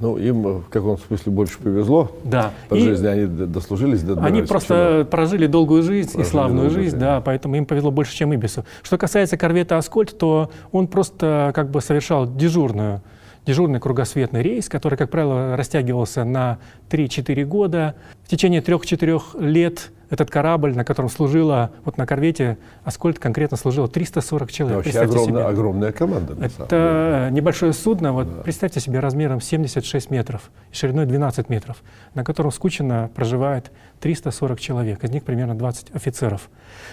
Ну, 0.00 0.16
им 0.16 0.42
в 0.60 0.68
каком 0.70 0.96
смысле 0.96 1.30
больше 1.30 1.58
повезло. 1.58 2.10
Да. 2.24 2.52
По 2.70 2.74
и 2.74 2.80
жизни 2.80 3.06
они 3.06 3.26
дослужились 3.26 4.02
до 4.02 4.18
Они 4.24 4.40
просто 4.42 5.00
чего? 5.00 5.04
прожили 5.04 5.46
долгую 5.46 5.82
жизнь 5.82 6.12
прожили 6.12 6.26
и 6.26 6.30
славную 6.30 6.70
жизнь, 6.70 6.82
жизнь, 6.84 6.98
да, 6.98 7.20
поэтому 7.20 7.56
им 7.56 7.66
повезло 7.66 7.90
больше, 7.90 8.16
чем 8.16 8.34
Ибису. 8.34 8.64
Что 8.82 8.96
касается 8.96 9.36
корвета 9.36 9.76
«Аскольд», 9.76 10.16
то 10.16 10.50
он 10.72 10.86
просто 10.86 11.52
как 11.54 11.70
бы 11.70 11.80
совершал 11.82 12.26
дежурную 12.26 13.02
дежурный 13.46 13.80
кругосветный 13.80 14.42
рейс, 14.42 14.68
который, 14.68 14.96
как 14.96 15.10
правило, 15.10 15.56
растягивался 15.56 16.24
на 16.24 16.58
3-4 16.90 17.44
года. 17.44 17.94
В 18.24 18.28
течение 18.28 18.60
3-4 18.60 19.40
лет 19.40 19.90
этот 20.10 20.28
корабль, 20.28 20.74
на 20.74 20.84
котором 20.84 21.08
служило, 21.08 21.70
вот 21.84 21.96
на 21.96 22.04
корвете 22.04 22.58
Аскольд 22.84 23.18
конкретно 23.18 23.56
служило 23.56 23.88
340 23.88 24.52
человек. 24.52 24.84
Вообще 24.84 24.98
огромная, 24.98 25.46
огромная 25.46 25.92
команда. 25.92 26.36
Это 26.44 27.28
небольшое 27.30 27.72
судно, 27.72 28.12
вот 28.12 28.36
да. 28.36 28.42
представьте 28.42 28.80
себе 28.80 28.98
размером 28.98 29.40
76 29.40 30.10
метров 30.10 30.50
шириной 30.72 31.06
12 31.06 31.48
метров, 31.48 31.82
на 32.14 32.24
котором 32.24 32.50
скучно 32.50 33.08
проживает 33.14 33.70
340 34.00 34.58
человек, 34.58 35.04
из 35.04 35.10
них 35.10 35.22
примерно 35.22 35.54
20 35.54 35.94
офицеров. 35.94 36.50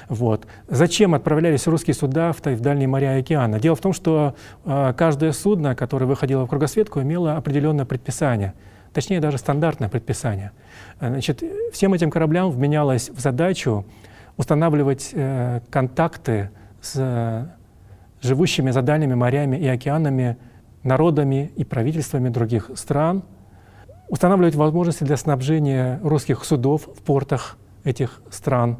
Вот. 0.09 0.45
Зачем 0.67 1.15
отправлялись 1.15 1.65
русские 1.67 1.95
суда 1.95 2.31
в, 2.33 2.45
в 2.45 2.59
дальние 2.61 2.87
моря 2.87 3.17
и 3.17 3.21
океаны? 3.21 3.59
Дело 3.59 3.75
в 3.75 3.81
том, 3.81 3.93
что 3.93 4.35
э, 4.65 4.93
каждое 4.95 5.31
судно, 5.31 5.75
которое 5.75 6.05
выходило 6.05 6.45
в 6.45 6.49
кругосветку, 6.49 7.01
имело 7.01 7.35
определенное 7.35 7.85
предписание– 7.85 8.53
точнее 8.97 9.19
даже 9.19 9.37
стандартное 9.37 9.89
предписание. 9.89 10.53
Значит, 10.99 11.43
всем 11.71 11.93
этим 11.93 12.09
кораблям 12.09 12.49
вменялось 12.49 13.11
в 13.11 13.19
задачу 13.19 13.85
устанавливать 14.37 15.11
э, 15.13 15.61
контакты 15.69 16.49
с 16.81 16.93
э, 16.95 17.45
живущими 18.23 18.71
за 18.71 18.81
дальними 18.81 19.13
морями 19.13 19.55
и 19.55 19.67
океанами 19.67 20.37
народами 20.81 21.51
и 21.55 21.63
правительствами 21.63 22.29
других 22.29 22.71
стран, 22.73 23.21
устанавливать 24.09 24.55
возможности 24.55 25.03
для 25.03 25.17
снабжения 25.17 25.99
русских 26.01 26.43
судов 26.43 26.87
в 26.87 27.03
портах 27.03 27.59
этих 27.83 28.23
стран, 28.31 28.79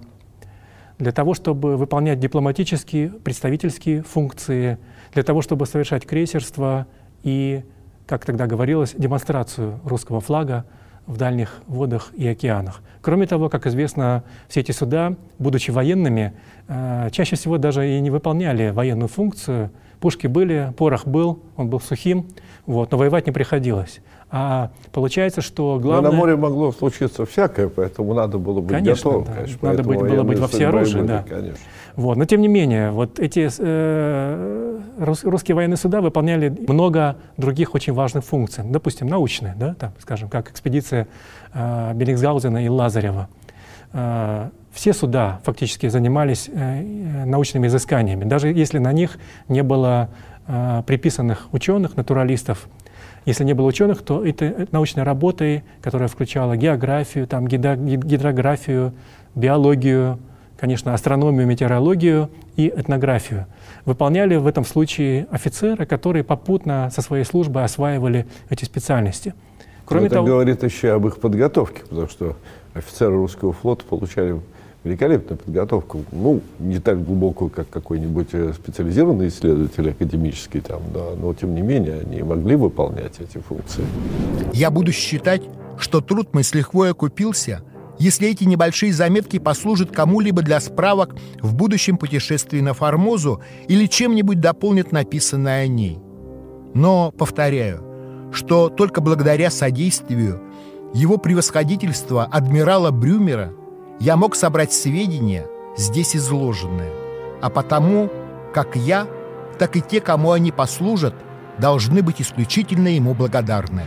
для 0.97 1.11
того, 1.11 1.35
чтобы 1.35 1.77
выполнять 1.77 2.19
дипломатические, 2.19 3.09
представительские 3.09 4.01
функции, 4.01 4.79
для 5.13 5.21
того, 5.21 5.43
чтобы 5.43 5.67
совершать 5.67 6.07
крейсерство 6.07 6.87
и 7.21 7.63
как 8.07 8.25
тогда 8.25 8.47
говорилось, 8.47 8.95
демонстрацию 8.97 9.79
русского 9.83 10.21
флага 10.21 10.65
в 11.05 11.17
дальних 11.17 11.61
водах 11.67 12.11
и 12.15 12.27
океанах. 12.27 12.81
Кроме 13.01 13.27
того, 13.27 13.49
как 13.49 13.67
известно, 13.67 14.23
все 14.47 14.61
эти 14.61 14.71
суда, 14.71 15.15
будучи 15.39 15.71
военными, 15.71 16.33
э, 16.67 17.09
чаще 17.11 17.35
всего 17.35 17.57
даже 17.57 17.89
и 17.89 17.99
не 17.99 18.09
выполняли 18.09 18.69
военную 18.69 19.07
функцию. 19.07 19.71
Пушки 19.99 20.27
были, 20.27 20.73
порох 20.77 21.05
был, 21.05 21.43
он 21.55 21.69
был 21.69 21.79
сухим, 21.79 22.27
вот, 22.65 22.91
но 22.91 22.97
воевать 22.97 23.25
не 23.25 23.31
приходилось. 23.31 24.01
А 24.29 24.71
получается, 24.91 25.41
что 25.41 25.79
главное... 25.81 26.11
Но 26.11 26.15
на 26.15 26.17
море 26.17 26.35
могло 26.35 26.71
случиться 26.71 27.25
всякое, 27.25 27.69
поэтому 27.69 28.13
надо 28.13 28.37
было 28.37 28.59
быть 28.59 28.71
конечно, 28.71 29.11
готовым. 29.11 29.25
Да. 29.25 29.33
Конечно, 29.33 29.69
надо 29.69 29.83
быть, 29.83 29.99
было 29.99 30.23
быть 30.23 30.39
во 30.39 30.47
всеоружии, 30.47 31.01
да. 31.01 31.23
Конечно. 31.27 31.57
Вот. 31.95 32.17
Но 32.17 32.25
тем 32.25 32.41
не 32.41 32.47
менее, 32.47 32.91
вот 32.91 33.19
эти 33.19 33.49
э, 33.57 34.79
русские 34.99 35.55
военные 35.55 35.77
суда 35.77 36.01
выполняли 36.01 36.55
много 36.67 37.15
других 37.37 37.73
очень 37.73 37.93
важных 37.93 38.25
функций. 38.25 38.63
Допустим, 38.67 39.07
научные, 39.07 39.55
да, 39.57 39.73
там, 39.73 39.93
скажем, 39.99 40.29
как 40.29 40.51
экспедиция 40.51 41.07
э, 41.53 41.93
Белликсгаузена 41.95 42.65
и 42.65 42.67
Лазарева. 42.67 43.29
Э, 43.93 44.49
все 44.71 44.93
суда 44.93 45.39
фактически 45.43 45.87
занимались 45.87 46.49
э, 46.53 47.25
научными 47.25 47.65
изысканиями, 47.65 48.25
даже 48.25 48.49
если 48.49 48.77
на 48.77 48.91
них 48.91 49.17
не 49.47 49.63
было 49.63 50.09
э, 50.45 50.83
приписанных 50.85 51.47
ученых, 51.51 51.97
натуралистов, 51.97 52.67
если 53.27 53.43
не 53.43 53.53
было 53.53 53.67
ученых, 53.67 54.03
то 54.03 54.25
это 54.25 54.67
научной 54.71 55.03
работой, 55.03 55.65
которая 55.81 56.07
включала 56.07 56.55
географию, 56.55 57.27
там, 57.27 57.45
гидрографию, 57.45 58.93
биологию, 59.35 60.17
конечно, 60.57 60.93
астрономию, 60.93 61.45
метеорологию 61.45 62.29
и 62.55 62.69
этнографию. 62.69 63.45
Выполняли 63.83 64.37
в 64.37 64.47
этом 64.47 64.63
случае 64.63 65.27
офицеры, 65.29 65.85
которые 65.85 66.23
попутно 66.23 66.89
со 66.89 67.01
своей 67.01 67.25
службой 67.25 67.65
осваивали 67.65 68.27
эти 68.49 68.63
специальности. 68.63 69.33
Кроме 69.83 70.03
Но 70.03 70.07
это 70.07 70.15
того, 70.15 70.27
говорит 70.27 70.63
еще 70.63 70.93
об 70.93 71.05
их 71.05 71.19
подготовке, 71.19 71.81
потому 71.81 72.07
что 72.07 72.37
офицеры 72.73 73.15
русского 73.15 73.51
флота 73.51 73.83
получали 73.83 74.39
великолепную 74.87 75.37
подготовку, 75.37 76.03
ну, 76.11 76.41
не 76.59 76.79
так 76.79 77.03
глубокую, 77.03 77.49
как 77.49 77.69
какой-нибудь 77.69 78.29
э, 78.31 78.53
специализированный 78.53 79.27
исследователь 79.27 79.89
академический, 79.89 80.61
там, 80.61 80.81
да, 80.93 81.11
но 81.19 81.33
тем 81.33 81.53
не 81.53 81.61
менее 81.61 82.01
они 82.01 82.23
могли 82.23 82.55
выполнять 82.55 83.19
эти 83.19 83.37
функции. 83.37 83.83
Я 84.53 84.71
буду 84.71 84.91
считать, 84.91 85.43
что 85.77 86.01
труд 86.01 86.33
мой 86.33 86.43
с 86.43 86.53
лихвой 86.53 86.91
окупился, 86.91 87.61
если 87.99 88.29
эти 88.29 88.45
небольшие 88.45 88.93
заметки 88.93 89.39
послужат 89.39 89.91
кому-либо 89.91 90.41
для 90.41 90.59
справок 90.59 91.15
в 91.41 91.55
будущем 91.55 91.97
путешествии 91.97 92.61
на 92.61 92.73
Формозу 92.73 93.41
или 93.67 93.87
чем-нибудь 93.87 94.39
дополнят 94.39 94.91
написанное 94.91 95.63
о 95.63 95.67
ней. 95.67 95.99
Но, 96.73 97.11
повторяю, 97.11 97.83
что 98.31 98.69
только 98.69 99.01
благодаря 99.01 99.49
содействию 99.49 100.41
его 100.93 101.17
превосходительства 101.17 102.23
адмирала 102.23 102.91
Брюмера– 102.91 103.51
я 103.99 104.15
мог 104.15 104.35
собрать 104.35 104.73
сведения, 104.73 105.45
здесь 105.75 106.15
изложенные, 106.15 106.91
а 107.41 107.49
потому, 107.49 108.09
как 108.53 108.75
я, 108.75 109.07
так 109.57 109.75
и 109.75 109.81
те, 109.81 110.01
кому 110.01 110.31
они 110.31 110.51
послужат, 110.51 111.15
должны 111.57 112.03
быть 112.03 112.21
исключительно 112.21 112.89
ему 112.89 113.13
благодарны. 113.13 113.83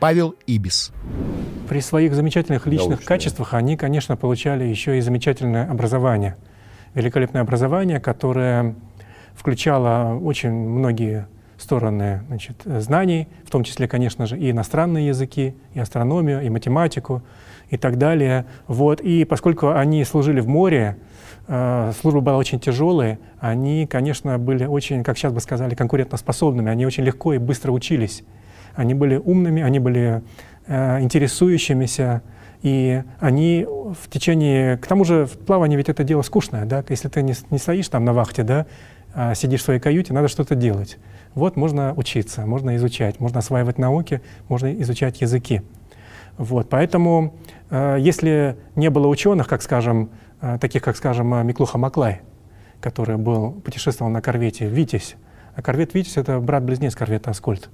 Павел 0.00 0.34
Ибис. 0.46 0.92
При 1.68 1.80
своих 1.80 2.14
замечательных 2.14 2.66
личных 2.66 2.88
Научные. 2.88 3.06
качествах 3.06 3.54
они, 3.54 3.76
конечно, 3.76 4.16
получали 4.16 4.64
еще 4.64 4.98
и 4.98 5.00
замечательное 5.00 5.68
образование. 5.68 6.36
Великолепное 6.94 7.42
образование, 7.42 8.00
которое 8.00 8.76
включало 9.34 10.18
очень 10.18 10.52
многие 10.52 11.26
стороны 11.58 12.22
значит, 12.28 12.62
знаний, 12.64 13.28
в 13.44 13.50
том 13.50 13.64
числе, 13.64 13.88
конечно 13.88 14.26
же, 14.26 14.38
и 14.38 14.50
иностранные 14.50 15.08
языки, 15.08 15.54
и 15.74 15.80
астрономию, 15.80 16.42
и 16.42 16.48
математику, 16.48 17.22
и 17.70 17.76
так 17.76 17.98
далее. 17.98 18.46
Вот. 18.66 19.00
И 19.00 19.24
поскольку 19.24 19.70
они 19.70 20.04
служили 20.04 20.40
в 20.40 20.48
море, 20.48 20.96
э, 21.46 21.92
служба 22.00 22.20
была 22.20 22.36
очень 22.36 22.60
тяжелая, 22.60 23.18
они, 23.38 23.86
конечно, 23.86 24.38
были 24.38 24.64
очень, 24.64 25.04
как 25.04 25.18
сейчас 25.18 25.32
бы 25.32 25.40
сказали, 25.40 25.74
конкурентоспособными, 25.74 26.70
они 26.70 26.86
очень 26.86 27.04
легко 27.04 27.34
и 27.34 27.38
быстро 27.38 27.72
учились. 27.72 28.24
Они 28.74 28.94
были 28.94 29.16
умными, 29.16 29.62
они 29.62 29.78
были 29.78 30.22
э, 30.66 31.00
интересующимися, 31.00 32.22
и 32.62 33.02
они 33.20 33.66
в 33.68 34.10
течение... 34.10 34.76
К 34.78 34.86
тому 34.86 35.04
же 35.04 35.26
в 35.26 35.38
плавании 35.38 35.76
ведь 35.76 35.88
это 35.88 36.04
дело 36.04 36.22
скучное, 36.22 36.64
да? 36.64 36.84
Если 36.88 37.08
ты 37.08 37.22
не, 37.22 37.34
не 37.50 37.58
стоишь 37.58 37.88
там 37.88 38.04
на 38.04 38.12
вахте, 38.12 38.42
да, 38.42 38.66
а 39.14 39.34
сидишь 39.34 39.60
в 39.60 39.64
своей 39.64 39.80
каюте, 39.80 40.12
надо 40.12 40.28
что-то 40.28 40.54
делать. 40.54 40.98
Вот 41.34 41.56
можно 41.56 41.92
учиться, 41.96 42.46
можно 42.46 42.76
изучать, 42.76 43.20
можно 43.20 43.38
осваивать 43.38 43.78
науки, 43.78 44.20
можно 44.48 44.72
изучать 44.82 45.20
языки. 45.20 45.62
Вот, 46.38 46.68
поэтому, 46.68 47.34
э, 47.68 47.96
если 47.98 48.56
не 48.76 48.90
было 48.90 49.08
ученых, 49.08 49.48
как 49.48 49.60
скажем, 49.60 50.10
э, 50.40 50.58
таких, 50.60 50.82
как, 50.82 50.96
скажем, 50.96 51.34
э, 51.34 51.42
Миклуха 51.42 51.78
Маклай, 51.78 52.22
который 52.80 53.16
был, 53.16 53.52
путешествовал 53.52 54.10
на 54.10 54.22
корвете 54.22 54.66
«Витязь», 54.68 55.16
а 55.56 55.62
корвет 55.62 55.94
«Витязь»— 55.94 56.16
это 56.16 56.38
брат-близнец 56.38 56.94
корвета 56.94 57.30
«Аскольд», 57.30 57.68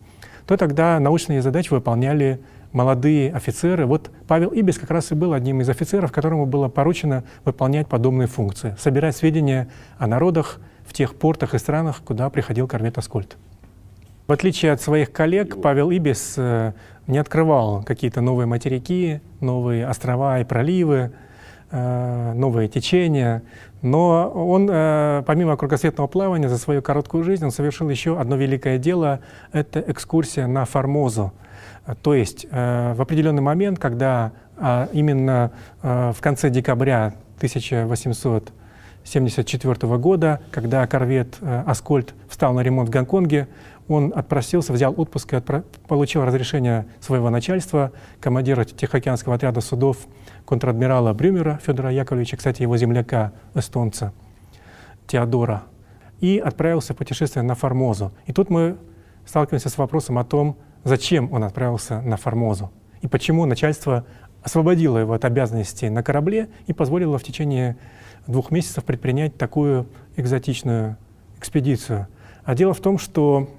то 0.47 0.57
тогда 0.57 0.99
научные 0.99 1.43
задачи 1.43 1.71
выполняли 1.73 2.41
молодые 2.73 3.33
офицеры. 3.33 3.87
Вот 3.87 4.11
Павел 4.27 4.49
Ибис 4.51 4.79
как 4.79 4.91
раз 4.91 5.13
и 5.13 5.15
был 5.15 5.35
одним 5.35 5.61
из 5.61 5.69
офицеров, 5.69 6.11
которому 6.11 6.47
было 6.47 6.69
поручено 6.69 7.25
выполнять 7.45 7.87
подобные 7.87 8.29
функции, 8.29 8.75
собирать 8.79 9.15
сведения 9.15 9.69
о 9.99 10.07
народах, 10.07 10.59
в 10.87 10.93
тех 10.93 11.15
портах 11.15 11.55
и 11.55 11.59
странах, 11.59 12.03
куда 12.05 12.29
приходил 12.31 12.67
корвет 12.67 12.99
«Аскольд». 12.99 13.37
В 14.27 14.33
отличие 14.33 14.73
от 14.73 14.81
своих 14.81 15.13
коллег, 15.13 15.61
Павел 15.61 15.91
Ибис 15.91 16.37
э, 16.39 16.73
не 17.07 17.19
открывал 17.19 17.83
какие-то 17.83 18.23
новые 18.23 18.47
материки, 18.47 19.21
новые 19.41 19.87
острова 19.87 20.41
и 20.41 20.45
проливы, 20.45 21.13
э, 21.71 22.33
новые 22.33 22.69
течения. 22.69 23.43
Но 23.83 24.31
он, 24.31 24.67
э, 24.73 25.23
помимо 25.27 25.59
кругосветного 25.59 26.07
плавания, 26.07 26.49
за 26.49 26.57
свою 26.57 26.81
короткую 26.81 27.23
жизнь 27.23 27.45
он 27.45 27.51
совершил 27.51 27.91
еще 27.91 28.19
одно 28.19 28.37
великое 28.37 28.79
дело— 28.79 29.21
это 29.53 29.85
экскурсия 29.87 30.47
на 30.47 30.65
Формозу. 30.65 31.35
То 32.01 32.15
есть 32.15 32.47
в 32.51 32.97
определенный 32.99 33.43
момент, 33.43 33.79
когда 33.79 34.33
а 34.57 34.89
именно 34.95 35.51
в 35.83 36.17
конце 36.21 36.49
декабря 36.49 37.13
1874 37.37 39.99
года, 39.99 40.41
когда 40.51 40.87
корвет 40.87 41.37
«Аскольд» 41.67 42.15
встал 42.27 42.55
на 42.55 42.61
ремонт 42.61 42.89
в 42.89 42.93
Гонконге, 42.93 43.49
он 43.89 44.13
отпросился, 44.15 44.73
взял 44.73 44.95
отпуск 44.99 45.33
и 45.33 45.37
отпро... 45.37 45.65
получил 45.89 46.25
разрешение 46.25 46.87
своего 47.01 47.31
начальства, 47.31 47.93
командира 48.21 48.65
Тихоокеанского 48.65 49.35
отряда 49.35 49.61
судов 49.61 49.99
контр-адмирала 50.45 51.13
Брюмера 51.13 51.61
Федора 51.65 51.91
Яковлевича, 51.91 52.37
кстати, 52.37 52.63
его 52.63 52.77
земляка, 52.77 53.33
эстонца, 53.55 54.13
Теодора, 55.07 55.65
и 56.21 56.39
отправился 56.39 56.95
в 56.95 56.97
путешествие 56.97 57.43
на 57.43 57.55
Формозу. 57.55 58.13
И 58.27 58.33
тут 58.33 58.51
мы 58.51 58.77
сталкиваемся 59.27 59.69
с 59.69 59.79
вопросом 59.79 60.19
о 60.19 60.25
том, 60.25 60.57
зачем 60.85 61.33
он 61.33 61.45
отправился 61.45 62.01
на 62.01 62.17
Формозу 62.17 62.71
и 63.05 63.07
почему 63.07 63.45
начальство 63.45 64.07
освободило 64.43 64.97
его 64.97 65.13
от 65.13 65.27
обязанностей 65.27 65.91
на 65.91 66.03
корабле 66.03 66.49
и 66.67 66.73
позволило 66.73 67.19
в 67.19 67.23
течение 67.23 67.77
двух 68.27 68.51
месяцев 68.51 68.83
предпринять 68.83 69.37
такую 69.37 69.87
экзотичную 70.17 70.97
экспедицию. 71.37 72.09
А 72.45 72.55
дело 72.55 72.73
в 72.73 72.81
том, 72.81 72.97
что 72.97 73.51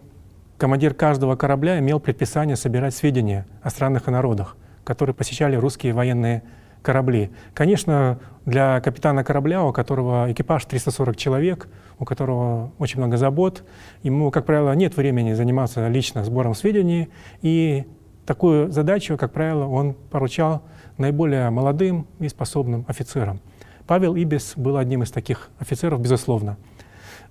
командир 0.58 0.94
каждого 0.94 1.36
корабля 1.36 1.80
имел 1.80 2.00
предписание 2.00 2.56
собирать 2.56 2.96
сведения 2.96 3.46
о 3.62 3.70
странах 3.70 4.08
и 4.08 4.12
народах, 4.12 4.56
которые 4.84 5.14
посещали 5.14 5.56
русские 5.56 5.94
военные 5.94 6.44
корабли. 6.82 7.32
Конечно, 7.54 8.20
для 8.46 8.80
капитана 8.80 9.24
корабля, 9.24 9.64
у 9.64 9.74
которого 9.74 10.32
экипаж 10.32 10.66
340 10.66 11.18
человек, 11.18 11.68
у 12.00 12.06
которого 12.06 12.72
очень 12.78 13.00
много 13.00 13.18
забот, 13.18 13.64
ему, 14.04 14.32
как 14.32 14.46
правило, 14.46 14.74
нет 14.74 14.96
времени 14.96 15.34
заниматься 15.34 15.88
лично 15.88 16.24
сбором 16.24 16.54
сведений, 16.54 17.10
и 17.42 17.86
такую 18.26 18.72
задачу, 18.72 19.18
как 19.18 19.32
правило, 19.34 19.66
он 19.66 19.94
поручал 19.94 20.64
наиболее 20.98 21.50
молодым 21.50 22.08
и 22.20 22.30
способным 22.30 22.86
офицерам. 22.88 23.42
Павел 23.88 24.16
Ибис 24.16 24.54
был 24.56 24.78
одним 24.78 25.04
из 25.04 25.12
таких 25.12 25.50
офицеров, 25.60 26.02
безусловно. 26.02 26.58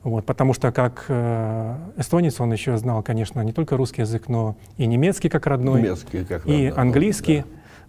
Вот, 0.05 0.27
потому 0.27 0.53
что 0.53 0.71
как 0.71 1.07
э, 1.09 1.77
эстонец 1.97 2.39
он 2.39 2.53
еще 2.53 2.77
знал, 2.77 3.03
конечно, 3.03 3.41
не 3.41 3.53
только 3.53 3.79
русский 3.79 4.03
язык, 4.03 4.29
но 4.29 4.55
и 4.77 4.85
немецкий 4.85 5.31
как 5.31 5.47
родной, 5.47 5.81
немецкий 5.81 6.25
как 6.25 6.45
родной, 6.45 6.61
и 6.61 6.67
английский, 6.69 7.39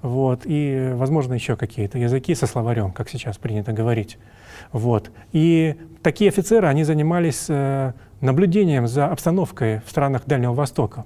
да. 0.01 0.09
вот, 0.09 0.41
и, 0.45 0.91
возможно, 0.93 1.33
еще 1.33 1.57
какие-то 1.57 1.97
языки 1.97 2.33
со 2.33 2.47
словарем, 2.47 2.93
как 2.93 3.09
сейчас 3.09 3.37
принято 3.37 3.73
говорить. 3.73 4.17
Вот. 4.71 5.11
И 5.33 5.75
такие 6.01 6.29
офицеры, 6.29 6.67
они 6.67 6.85
занимались 6.85 7.47
э, 7.49 7.91
наблюдением 8.21 8.87
за 8.87 9.07
обстановкой 9.07 9.81
в 9.85 9.89
странах 9.89 10.23
Дальнего 10.25 10.53
Востока. 10.53 11.03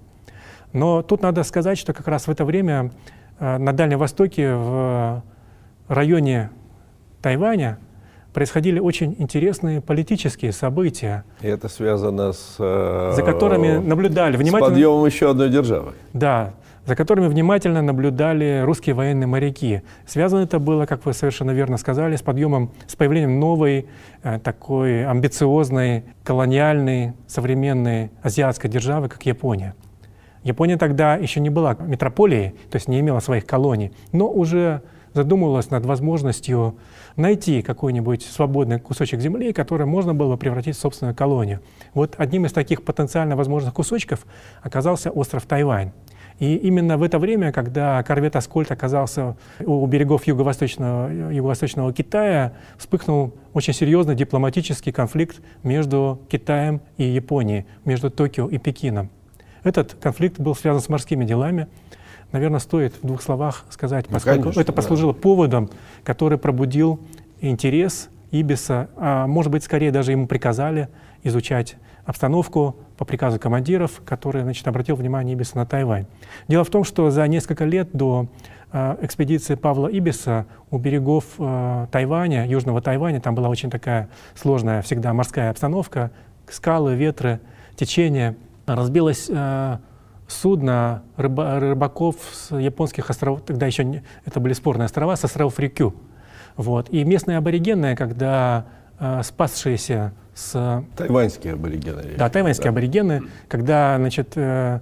Но 0.73 1.01
тут 1.01 1.23
надо 1.23 1.41
сказать, 1.41 1.79
что 1.79 1.91
как 1.91 2.07
раз 2.07 2.27
в 2.27 2.29
это 2.29 2.45
время 2.45 2.91
э, 3.39 3.57
на 3.57 3.73
Дальнем 3.73 3.97
Востоке, 3.97 4.53
в 4.53 5.23
районе 5.87 6.51
Тайваня, 7.23 7.79
происходили 8.33 8.79
очень 8.79 9.15
интересные 9.17 9.81
политические 9.81 10.51
события. 10.51 11.23
И 11.41 11.47
это 11.47 11.67
связано 11.69 12.33
с... 12.33 12.55
Э, 12.59 13.13
за 13.15 13.23
которыми 13.23 13.77
наблюдали 13.77 14.37
внимательно... 14.37 14.67
С 14.67 14.69
подъемом 14.69 15.05
еще 15.05 15.31
одной 15.31 15.49
державы. 15.49 15.93
Да, 16.13 16.53
за 16.85 16.95
которыми 16.95 17.27
внимательно 17.27 17.81
наблюдали 17.81 18.61
русские 18.65 18.95
военные 18.95 19.27
моряки. 19.27 19.83
Связано 20.07 20.41
это 20.41 20.59
было, 20.59 20.85
как 20.85 21.05
вы 21.05 21.13
совершенно 21.13 21.51
верно 21.51 21.77
сказали, 21.77 22.15
с 22.15 22.21
подъемом, 22.21 22.71
с 22.87 22.95
появлением 22.95 23.39
новой, 23.39 23.87
э, 24.23 24.39
такой 24.39 25.05
амбициозной, 25.05 26.05
колониальной, 26.23 27.13
современной 27.27 28.11
азиатской 28.23 28.69
державы, 28.69 29.09
как 29.09 29.25
Япония. 29.25 29.75
Япония 30.43 30.77
тогда 30.77 31.15
еще 31.15 31.41
не 31.41 31.49
была 31.49 31.75
метрополией, 31.79 32.55
то 32.71 32.77
есть 32.77 32.87
не 32.87 32.99
имела 33.01 33.19
своих 33.19 33.45
колоний, 33.45 33.91
но 34.11 34.27
уже 34.27 34.81
задумывалась 35.19 35.69
над 35.69 35.85
возможностью 35.85 36.77
найти 37.17 37.61
какой-нибудь 37.61 38.23
свободный 38.23 38.79
кусочек 38.79 39.19
земли, 39.19 39.51
который 39.51 39.85
можно 39.85 40.13
было 40.13 40.33
бы 40.33 40.37
превратить 40.37 40.77
в 40.77 40.79
собственную 40.79 41.13
колонию. 41.13 41.59
Вот 41.93 42.15
одним 42.17 42.45
из 42.45 42.53
таких 42.53 42.83
потенциально 42.83 43.35
возможных 43.35 43.73
кусочков 43.73 44.25
оказался 44.61 45.11
остров 45.11 45.45
Тайвань. 45.45 45.91
И 46.39 46.55
именно 46.55 46.97
в 46.97 47.03
это 47.03 47.19
время, 47.19 47.51
когда 47.51 48.01
корвет 48.03 48.37
«Аскольд» 48.37 48.71
оказался 48.71 49.35
у 49.59 49.85
берегов 49.87 50.25
юго-восточного, 50.25 51.31
юго-восточного 51.31 51.91
Китая, 51.91 52.53
вспыхнул 52.77 53.33
очень 53.53 53.73
серьезный 53.73 54.15
дипломатический 54.15 54.93
конфликт 54.93 55.41
между 55.63 56.21
Китаем 56.29 56.79
и 56.95 57.03
Японией, 57.03 57.65
между 57.83 58.09
Токио 58.09 58.47
и 58.47 58.57
Пекином. 58.57 59.09
Этот 59.63 59.95
конфликт 59.95 60.39
был 60.39 60.55
связан 60.55 60.81
с 60.81 60.87
морскими 60.87 61.25
делами, 61.25 61.67
наверное, 62.31 62.59
стоит 62.59 62.93
в 63.01 63.05
двух 63.05 63.21
словах 63.21 63.65
сказать, 63.69 64.05
ну, 64.09 64.15
поскольку 64.15 64.43
конечно, 64.43 64.61
это 64.61 64.73
послужило 64.73 65.13
да. 65.13 65.19
поводом, 65.19 65.69
который 66.03 66.37
пробудил 66.37 66.99
интерес 67.41 68.09
Ибиса, 68.31 68.89
а 68.95 69.27
может 69.27 69.51
быть, 69.51 69.63
скорее 69.63 69.91
даже 69.91 70.11
ему 70.11 70.27
приказали 70.27 70.89
изучать 71.23 71.75
обстановку 72.05 72.75
по 72.97 73.05
приказу 73.05 73.39
командиров, 73.39 74.01
который 74.05 74.41
значит, 74.41 74.67
обратил 74.67 74.95
внимание 74.95 75.35
Ибиса 75.35 75.57
на 75.57 75.65
Тайвань. 75.65 76.05
Дело 76.47 76.63
в 76.63 76.69
том, 76.69 76.83
что 76.83 77.11
за 77.11 77.27
несколько 77.27 77.65
лет 77.65 77.89
до 77.93 78.27
э, 78.71 78.97
экспедиции 79.01 79.55
Павла 79.55 79.87
Ибиса 79.87 80.45
у 80.71 80.77
берегов 80.77 81.25
э, 81.37 81.87
Тайваня, 81.91 82.47
Южного 82.47 82.81
Тайваня, 82.81 83.21
там 83.21 83.35
была 83.35 83.49
очень 83.49 83.69
такая 83.69 84.09
сложная 84.35 84.81
всегда 84.81 85.13
морская 85.13 85.51
обстановка, 85.51 86.11
скалы, 86.49 86.95
ветры, 86.95 87.39
течения, 87.75 88.35
разбилась 88.65 89.27
э, 89.29 89.77
судно 90.29 91.03
рыба, 91.17 91.59
рыбаков 91.59 92.15
с 92.31 92.55
японских 92.55 93.09
островов, 93.09 93.41
тогда 93.41 93.65
еще 93.65 93.83
не, 93.83 94.03
это 94.25 94.39
были 94.39 94.53
спорные 94.53 94.85
острова, 94.85 95.15
с 95.15 95.23
островов 95.23 95.59
Рикю. 95.59 95.93
Вот. 96.55 96.89
И 96.89 97.03
местные 97.03 97.37
аборигены, 97.37 97.95
когда 97.95 98.65
э, 98.99 99.21
спасшиеся 99.23 100.13
с... 100.33 100.83
Тайваньские 100.95 101.53
аборигены. 101.53 102.03
Да, 102.17 102.29
тайваньские 102.29 102.65
да. 102.65 102.69
аборигены, 102.69 103.23
когда 103.47 103.97
значит, 103.97 104.33
э, 104.35 104.81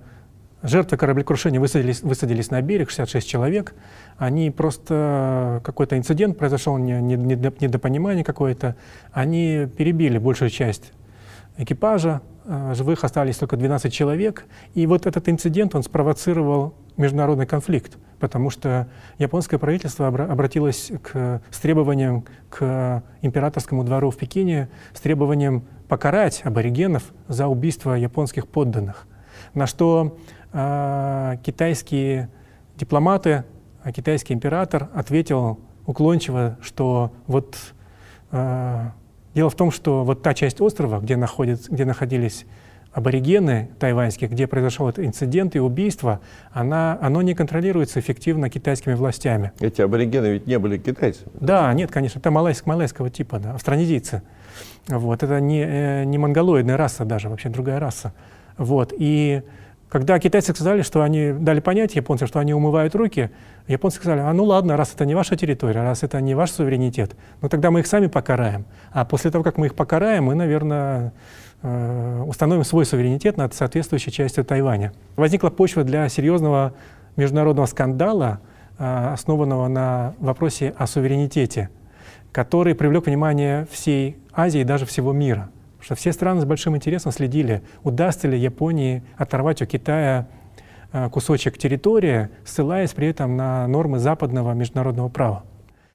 жертвы 0.64 0.98
кораблекрушения 0.98 1.60
высадились, 1.60 2.02
высадились 2.02 2.52
на 2.52 2.62
берег, 2.62 2.90
66 2.90 3.28
человек, 3.28 3.74
они 4.18 4.52
просто, 4.52 5.62
какой-то 5.64 5.98
инцидент 5.98 6.38
произошел, 6.38 6.78
недопонимание 6.78 8.24
какое-то, 8.24 8.76
они 9.12 9.68
перебили 9.78 10.18
большую 10.18 10.50
часть 10.50 10.92
экипажа, 11.58 12.22
Э, 12.50 12.74
живых 12.76 13.04
остались 13.04 13.36
только 13.36 13.58
12 13.58 13.92
человек. 13.92 14.46
И 14.74 14.88
вот 14.88 15.06
этот 15.06 15.28
инцидент, 15.28 15.76
он 15.76 15.84
спровоцировал 15.84 16.76
международный 16.96 17.46
конфликт, 17.46 17.98
потому 18.20 18.50
что 18.50 18.88
японское 19.18 19.58
правительство 19.58 20.08
обратилось 20.08 20.94
к, 21.04 21.42
с 21.52 21.60
требованием 21.60 22.24
к 22.50 23.04
императорскому 23.22 23.84
двору 23.84 24.12
в 24.12 24.18
Пекине, 24.18 24.70
с 24.94 25.02
требованием 25.02 25.66
покарать 25.90 26.42
аборигенов 26.46 27.12
за 27.28 27.48
убийство 27.48 27.94
японских 27.96 28.48
подданных. 28.48 29.06
На 29.54 29.68
что 29.68 30.18
э, 30.54 31.36
китайские 31.44 32.30
дипломаты, 32.78 33.44
а 33.84 33.92
китайский 33.92 34.34
император 34.34 34.88
ответил 34.94 35.60
уклончиво, 35.86 36.58
что 36.62 37.12
вот 37.28 37.58
э, 38.32 38.90
Дело 39.38 39.52
в 39.52 39.56
том, 39.56 39.70
что 39.70 40.04
вот 40.04 40.24
та 40.24 40.34
часть 40.34 40.62
острова, 40.62 41.00
где, 41.00 41.16
находится, 41.16 41.72
где 41.72 41.86
находились 41.86 42.48
аборигены 42.92 43.70
тайваньские, 43.78 44.32
где 44.32 44.48
произошел 44.48 44.90
этот 44.90 45.06
инцидент 45.06 45.56
и 45.56 45.60
убийство, 45.60 46.22
она, 46.52 46.98
оно 47.04 47.22
не 47.22 47.36
контролируется 47.36 48.00
эффективно 48.00 48.50
китайскими 48.50 48.96
властями. 48.96 49.52
Эти 49.60 49.84
аборигены 49.84 50.26
ведь 50.26 50.48
не 50.48 50.58
были 50.58 50.80
китайцами? 50.80 51.30
Да, 51.40 51.72
нет, 51.76 51.92
конечно, 51.92 52.18
это 52.18 52.32
малайск, 52.32 52.66
малайского 52.66 53.12
типа, 53.12 53.38
да, 53.38 53.52
австронезийцы. 53.52 54.24
Вот, 54.88 55.22
это 55.22 55.40
не, 55.40 55.64
э, 55.64 56.04
не 56.06 56.18
монголоидная 56.18 56.76
раса 56.76 57.06
даже, 57.06 57.30
вообще 57.30 57.50
другая 57.50 57.80
раса. 57.80 58.14
Вот, 58.58 58.92
и 58.98 59.44
когда 59.90 60.20
китайцы 60.20 60.54
сказали, 60.54 60.82
что 60.82 61.02
они 61.02 61.32
дали 61.32 61.62
понять 61.62 61.96
японцам, 61.96 62.28
что 62.28 62.40
они 62.40 62.54
умывают 62.54 62.94
руки, 62.94 63.32
японцы 63.68 63.98
сказали, 63.98 64.20
а 64.20 64.34
ну 64.34 64.44
ладно, 64.44 64.76
раз 64.76 64.94
это 64.94 65.06
не 65.06 65.16
ваша 65.16 65.38
территория, 65.38 65.82
раз 65.82 66.04
это 66.04 66.20
не 66.20 66.36
ваш 66.36 66.52
суверенитет, 66.52 67.16
ну 67.42 67.48
тогда 67.48 67.72
мы 67.72 67.80
их 67.80 67.88
сами 67.88 68.08
покараем. 68.08 68.66
А 68.92 69.06
после 69.06 69.32
того, 69.32 69.44
как 69.44 69.58
мы 69.58 69.68
их 69.68 69.76
покараем, 69.76 70.26
мы, 70.26 70.36
наверное, 70.36 71.14
э, 71.62 72.24
установим 72.28 72.66
свой 72.66 72.86
суверенитет 72.86 73.38
над 73.38 73.54
соответствующей 73.54 74.12
частью 74.12 74.44
Тайваня. 74.44 74.92
Возникла 75.16 75.50
почва 75.50 75.84
для 75.84 76.10
серьезного 76.10 76.74
международного 77.16 77.66
скандала, 77.66 78.42
э, 78.78 79.14
основанного 79.14 79.70
на 79.70 80.16
вопросе 80.20 80.74
о 80.78 80.86
суверенитете, 80.86 81.70
который 82.34 82.76
привлек 82.76 83.06
внимание 83.06 83.66
всей 83.72 84.18
Азии 84.34 84.62
и 84.62 84.66
даже 84.66 84.86
всего 84.86 85.14
мира. 85.14 85.50
Что 85.88 85.96
все 85.96 86.12
страны 86.12 86.42
с 86.42 86.44
большим 86.44 86.76
интересом 86.76 87.14
следили, 87.14 87.62
удастся 87.82 88.28
ли 88.28 88.38
Японии 88.38 89.04
оторвать 89.16 89.62
у 89.62 89.66
Китая 89.66 90.28
э, 90.92 91.10
кусочек 91.10 91.58
территории, 91.58 92.28
ссылаясь 92.44 92.92
при 92.92 93.08
этом 93.08 93.38
на 93.38 93.66
нормы 93.68 93.98
западного 93.98 94.52
международного 94.52 95.08
права. 95.08 95.46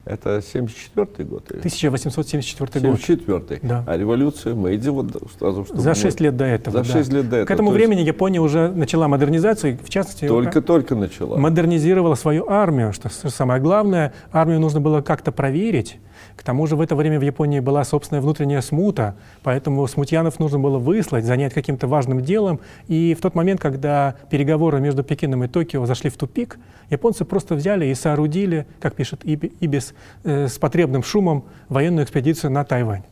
Это 0.03 0.41
74 0.41 1.29
год? 1.29 1.43
1874 1.47 2.89
год. 2.89 3.01
74 3.01 3.59
да. 3.61 3.83
А 3.85 3.95
революция 3.95 4.55
Мэйдзи 4.55 4.89
вот 4.89 5.31
сразу 5.37 5.63
что... 5.63 5.77
За 5.77 5.93
6 5.93 6.19
лет 6.21 6.35
до 6.35 6.45
этого, 6.45 6.83
За 6.83 6.91
6 6.91 7.09
да. 7.11 7.17
лет 7.17 7.29
до 7.29 7.35
этого. 7.35 7.47
К 7.47 7.51
этому 7.51 7.69
То 7.69 7.75
времени 7.75 7.99
есть... 7.99 8.07
Япония 8.07 8.41
уже 8.41 8.69
начала 8.69 9.07
модернизацию, 9.07 9.77
в 9.77 9.89
частности... 9.89 10.27
Только-только 10.27 10.95
начала. 10.95 11.37
Модернизировала 11.37 12.15
свою 12.15 12.49
армию, 12.49 12.93
что 12.93 13.09
самое 13.09 13.61
главное. 13.61 14.11
Армию 14.31 14.59
нужно 14.59 14.81
было 14.81 15.01
как-то 15.01 15.31
проверить, 15.31 15.99
к 16.35 16.43
тому 16.43 16.67
же 16.67 16.75
в 16.75 16.81
это 16.81 16.95
время 16.95 17.19
в 17.19 17.23
Японии 17.23 17.59
была 17.59 17.83
собственная 17.83 18.21
внутренняя 18.21 18.61
смута, 18.61 19.15
поэтому 19.43 19.87
смутьянов 19.87 20.39
нужно 20.39 20.59
было 20.59 20.77
выслать, 20.77 21.25
занять 21.25 21.53
каким-то 21.53 21.87
важным 21.87 22.21
делом. 22.21 22.59
И 22.87 23.15
в 23.17 23.21
тот 23.21 23.35
момент, 23.35 23.61
когда 23.61 24.15
переговоры 24.29 24.79
между 24.79 25.03
Пекином 25.03 25.43
и 25.43 25.47
Токио 25.47 25.85
зашли 25.85 26.09
в 26.09 26.17
тупик, 26.17 26.57
японцы 26.89 27.25
просто 27.25 27.55
взяли 27.55 27.85
и 27.85 27.95
соорудили, 27.95 28.65
как 28.79 28.95
пишет 28.95 29.23
Ибис, 29.23 29.93
э, 30.23 30.47
с 30.47 30.57
потребным 30.57 31.03
шумом 31.03 31.45
военную 31.69 32.05
экспедицию 32.05 32.51
на 32.51 32.63
Тайвань. 32.63 33.03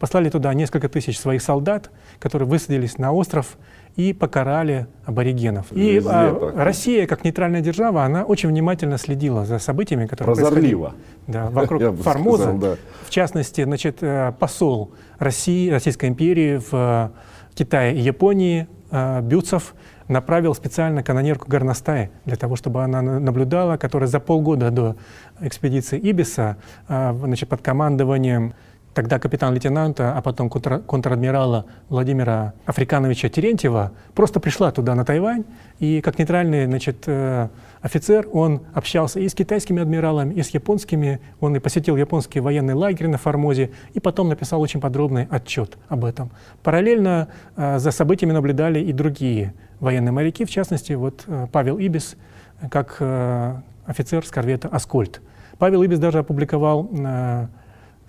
Послали 0.00 0.30
туда 0.30 0.54
несколько 0.54 0.88
тысяч 0.88 1.18
своих 1.18 1.42
солдат, 1.42 1.90
которые 2.18 2.48
высадились 2.48 2.96
на 2.96 3.12
остров 3.12 3.58
и 4.00 4.12
покарали 4.12 4.86
аборигенов. 5.04 5.72
И 5.72 5.96
Везде, 5.96 6.10
а, 6.10 6.52
Россия, 6.56 7.06
как 7.06 7.22
нейтральная 7.24 7.60
держава, 7.60 8.04
она 8.04 8.24
очень 8.24 8.48
внимательно 8.48 8.96
следила 8.96 9.44
за 9.44 9.58
событиями, 9.58 10.06
которые 10.06 10.36
Прозорливо. 10.36 10.94
Да, 11.26 11.50
вокруг 11.50 11.96
Формоза. 12.02 12.42
Сказал, 12.44 12.58
да. 12.58 12.76
В 13.04 13.10
частности, 13.10 13.64
значит, 13.64 13.98
э, 14.00 14.32
посол 14.38 14.92
России, 15.18 15.68
Российской 15.70 16.08
империи 16.08 16.58
в 16.58 16.72
э, 16.72 17.08
Китае 17.54 17.94
и 17.96 18.00
Японии 18.00 18.68
э, 18.90 19.20
Бюцев 19.20 19.74
направил 20.08 20.54
специально 20.54 21.02
канонерку 21.02 21.48
Горностаи 21.48 22.10
для 22.24 22.36
того, 22.36 22.56
чтобы 22.56 22.82
она 22.82 23.02
наблюдала, 23.02 23.76
которая 23.76 24.08
за 24.08 24.18
полгода 24.18 24.70
до 24.70 24.96
экспедиции 25.40 26.00
Ибиса 26.00 26.56
значит, 26.88 27.48
под 27.48 27.62
командованием 27.62 28.54
тогда 28.94 29.18
капитан-лейтенанта, 29.18 30.16
а 30.16 30.22
потом 30.22 30.50
контр-адмирала 30.50 31.66
Владимира 31.88 32.54
Африкановича 32.66 33.28
Терентьева, 33.28 33.92
просто 34.14 34.40
пришла 34.40 34.72
туда, 34.72 34.94
на 34.94 35.04
Тайвань, 35.04 35.44
и 35.78 36.00
как 36.00 36.18
нейтральный 36.18 36.66
значит, 36.66 37.04
э, 37.06 37.48
офицер 37.80 38.28
он 38.32 38.62
общался 38.74 39.20
и 39.20 39.28
с 39.28 39.34
китайскими 39.34 39.80
адмиралами, 39.80 40.34
и 40.34 40.42
с 40.42 40.50
японскими. 40.50 41.20
Он 41.40 41.56
и 41.56 41.60
посетил 41.60 41.96
японский 41.96 42.40
военный 42.40 42.74
лагерь 42.74 43.08
на 43.08 43.18
Формозе, 43.18 43.70
и 43.94 44.00
потом 44.00 44.28
написал 44.28 44.60
очень 44.60 44.80
подробный 44.80 45.26
отчет 45.30 45.78
об 45.88 46.04
этом. 46.04 46.30
Параллельно 46.62 47.28
э, 47.56 47.78
за 47.78 47.92
событиями 47.92 48.32
наблюдали 48.32 48.80
и 48.80 48.92
другие 48.92 49.54
военные 49.78 50.12
моряки, 50.12 50.44
в 50.44 50.50
частности, 50.50 50.92
вот 50.94 51.24
э, 51.26 51.46
Павел 51.52 51.78
Ибис, 51.78 52.16
как 52.70 53.00
офицер 53.86 54.26
с 54.26 54.30
корвета 54.30 54.68
«Аскольд». 54.68 55.22
Павел 55.58 55.82
Ибис 55.82 55.98
даже 55.98 56.18
опубликовал 56.18 56.90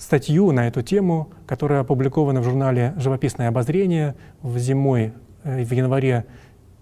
статью 0.02 0.52
на 0.52 0.68
эту 0.68 0.82
тему, 0.82 1.30
которая 1.46 1.82
опубликована 1.82 2.42
в 2.42 2.44
журнале 2.44 2.94
«Живописное 2.98 3.48
обозрение» 3.50 4.16
в 4.42 4.58
зимой, 4.58 5.14
э, 5.44 5.64
в 5.64 5.72
январе 5.72 6.26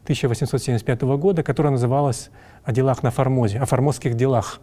1875 0.06 1.18
года, 1.18 1.44
которая 1.44 1.72
называлась 1.72 2.32
«О 2.64 2.72
делах 2.72 3.04
на 3.04 3.12
Формозе», 3.12 3.60
о 3.60 3.66
формозских 3.66 4.16
делах. 4.16 4.62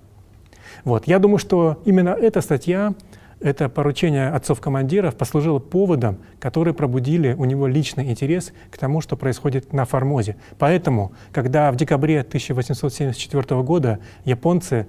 Вот. 0.85 1.07
Я 1.07 1.19
думаю, 1.19 1.37
что 1.37 1.83
именно 1.85 2.09
эта 2.09 2.40
статья, 2.40 2.95
это 3.40 3.69
поручение 3.69 4.31
отцов-командиров 4.31 5.16
послужило 5.16 5.59
поводом, 5.59 6.19
который 6.40 6.73
пробудили 6.73 7.35
у 7.35 7.45
него 7.45 7.66
личный 7.66 8.11
интерес 8.11 8.55
к 8.71 8.79
тому, 8.79 9.03
что 9.03 9.19
происходит 9.19 9.75
на 9.75 9.85
Формозе. 9.85 10.37
Поэтому, 10.59 11.12
когда 11.31 11.71
в 11.71 11.77
декабре 11.77 12.21
1874 12.21 13.62
года 13.62 13.99
японцы, 14.25 14.87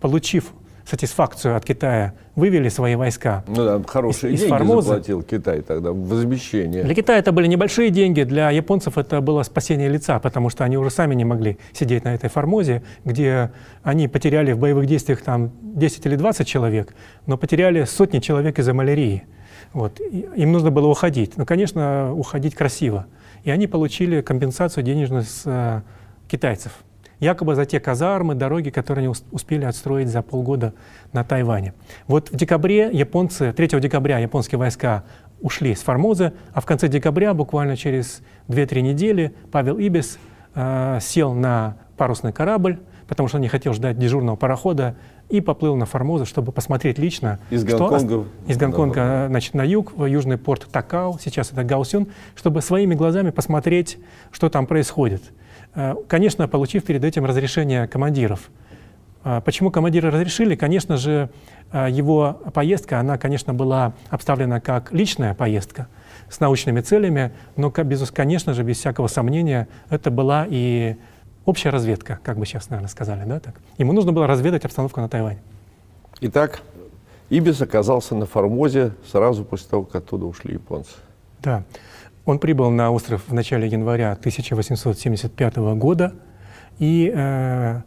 получив 0.00 0.52
сатисфакцию 0.86 1.56
от 1.56 1.64
Китая, 1.64 2.14
вывели 2.36 2.68
свои 2.68 2.94
войска. 2.94 3.44
Ну 3.46 3.64
да, 3.64 3.82
хорошие 3.86 4.34
из, 4.34 4.40
деньги 4.40 4.50
Формозы. 4.50 4.88
заплатил 4.88 5.22
Китай 5.22 5.62
тогда, 5.62 5.92
возмещение. 5.92 6.84
Для 6.84 6.94
Китая 6.94 7.18
это 7.18 7.32
были 7.32 7.46
небольшие 7.46 7.90
деньги, 7.90 8.22
для 8.22 8.50
японцев 8.50 8.98
это 8.98 9.20
было 9.20 9.42
спасение 9.42 9.88
лица, 9.88 10.18
потому 10.18 10.50
что 10.50 10.64
они 10.64 10.76
уже 10.76 10.90
сами 10.90 11.14
не 11.14 11.24
могли 11.24 11.58
сидеть 11.72 12.04
на 12.04 12.14
этой 12.14 12.28
Формозе, 12.28 12.82
где 13.04 13.50
они 13.82 14.08
потеряли 14.08 14.52
в 14.52 14.58
боевых 14.58 14.86
действиях 14.86 15.22
там 15.22 15.52
10 15.62 16.06
или 16.06 16.16
20 16.16 16.46
человек, 16.46 16.94
но 17.26 17.38
потеряли 17.38 17.84
сотни 17.84 18.18
человек 18.18 18.58
из-за 18.58 18.74
малярии. 18.74 19.24
Вот. 19.72 20.00
Им 20.00 20.52
нужно 20.52 20.70
было 20.70 20.86
уходить. 20.86 21.36
Ну, 21.36 21.44
конечно, 21.44 22.12
уходить 22.14 22.54
красиво. 22.54 23.06
И 23.42 23.50
они 23.50 23.66
получили 23.66 24.20
компенсацию 24.20 24.84
денежную 24.84 25.22
с 25.22 25.42
э, 25.44 25.82
китайцев 26.28 26.72
якобы 27.20 27.54
за 27.54 27.64
те 27.64 27.80
казармы, 27.80 28.34
дороги, 28.34 28.70
которые 28.70 29.06
они 29.06 29.14
успели 29.30 29.64
отстроить 29.64 30.08
за 30.08 30.22
полгода 30.22 30.74
на 31.12 31.24
Тайване. 31.24 31.74
Вот 32.06 32.30
в 32.30 32.36
декабре 32.36 32.90
японцы, 32.92 33.52
3 33.52 33.80
декабря 33.80 34.18
японские 34.18 34.58
войска 34.58 35.04
ушли 35.40 35.74
с 35.74 35.82
Формозы, 35.82 36.32
а 36.52 36.60
в 36.60 36.66
конце 36.66 36.88
декабря, 36.88 37.34
буквально 37.34 37.76
через 37.76 38.22
2-3 38.48 38.80
недели, 38.80 39.34
Павел 39.52 39.78
Ибис 39.78 40.18
э, 40.54 40.98
сел 41.00 41.34
на 41.34 41.76
парусный 41.96 42.32
корабль, 42.32 42.78
потому 43.08 43.28
что 43.28 43.36
он 43.36 43.42
не 43.42 43.48
хотел 43.48 43.74
ждать 43.74 43.98
дежурного 43.98 44.36
парохода, 44.36 44.96
и 45.28 45.40
поплыл 45.40 45.74
на 45.76 45.86
Формозу, 45.86 46.26
чтобы 46.26 46.52
посмотреть 46.52 46.98
лично, 46.98 47.38
из 47.50 47.64
Гонконга, 47.64 48.24
из 48.46 48.56
Гонконга 48.56 48.94
да. 48.94 49.26
значит, 49.28 49.54
на 49.54 49.62
юг, 49.62 49.92
в 49.96 50.04
южный 50.04 50.36
порт 50.36 50.66
Такао, 50.70 51.18
сейчас 51.18 51.50
это 51.50 51.64
Гаусюн, 51.64 52.08
чтобы 52.34 52.60
своими 52.60 52.94
глазами 52.94 53.30
посмотреть, 53.30 53.98
что 54.30 54.48
там 54.50 54.66
происходит. 54.66 55.22
Э, 55.74 55.94
конечно, 56.08 56.48
получив 56.48 56.84
перед 56.84 57.04
этим 57.04 57.24
разрешение 57.24 57.86
командиров. 57.88 58.50
Э, 59.24 59.40
почему 59.44 59.70
командиры 59.70 60.10
разрешили? 60.10 60.54
Конечно 60.54 60.96
же, 60.96 61.30
э, 61.72 61.88
его 61.90 62.40
поездка, 62.52 63.00
она, 63.00 63.18
конечно, 63.18 63.54
была 63.54 63.94
обставлена 64.10 64.60
как 64.60 64.92
личная 64.92 65.34
поездка 65.34 65.88
с 66.30 66.40
научными 66.40 66.80
целями, 66.80 67.32
но, 67.56 67.70
конечно 67.70 68.54
же, 68.54 68.62
без 68.62 68.78
всякого 68.78 69.08
сомнения, 69.08 69.68
это 69.90 70.10
была 70.10 70.46
и 70.48 70.96
общая 71.44 71.70
разведка, 71.70 72.18
как 72.22 72.38
бы 72.38 72.46
сейчас, 72.46 72.70
наверное, 72.70 72.88
сказали, 72.88 73.24
да, 73.26 73.40
так? 73.40 73.56
Ему 73.78 73.92
нужно 73.92 74.12
было 74.12 74.26
разведать 74.26 74.64
обстановку 74.64 75.00
на 75.00 75.08
Тайване. 75.08 75.40
Итак, 76.20 76.62
Ибис 77.30 77.60
оказался 77.60 78.14
на 78.14 78.26
Формозе 78.26 78.92
сразу 79.10 79.44
после 79.44 79.68
того, 79.68 79.84
как 79.84 79.96
оттуда 79.96 80.26
ушли 80.26 80.54
японцы. 80.54 80.92
Да. 81.42 81.64
Он 82.24 82.38
прибыл 82.38 82.70
на 82.70 82.90
остров 82.90 83.22
в 83.28 83.34
начале 83.34 83.68
января 83.68 84.12
1875 84.12 85.56
года, 85.56 86.14
и 86.78 87.12
э, 87.14 87.82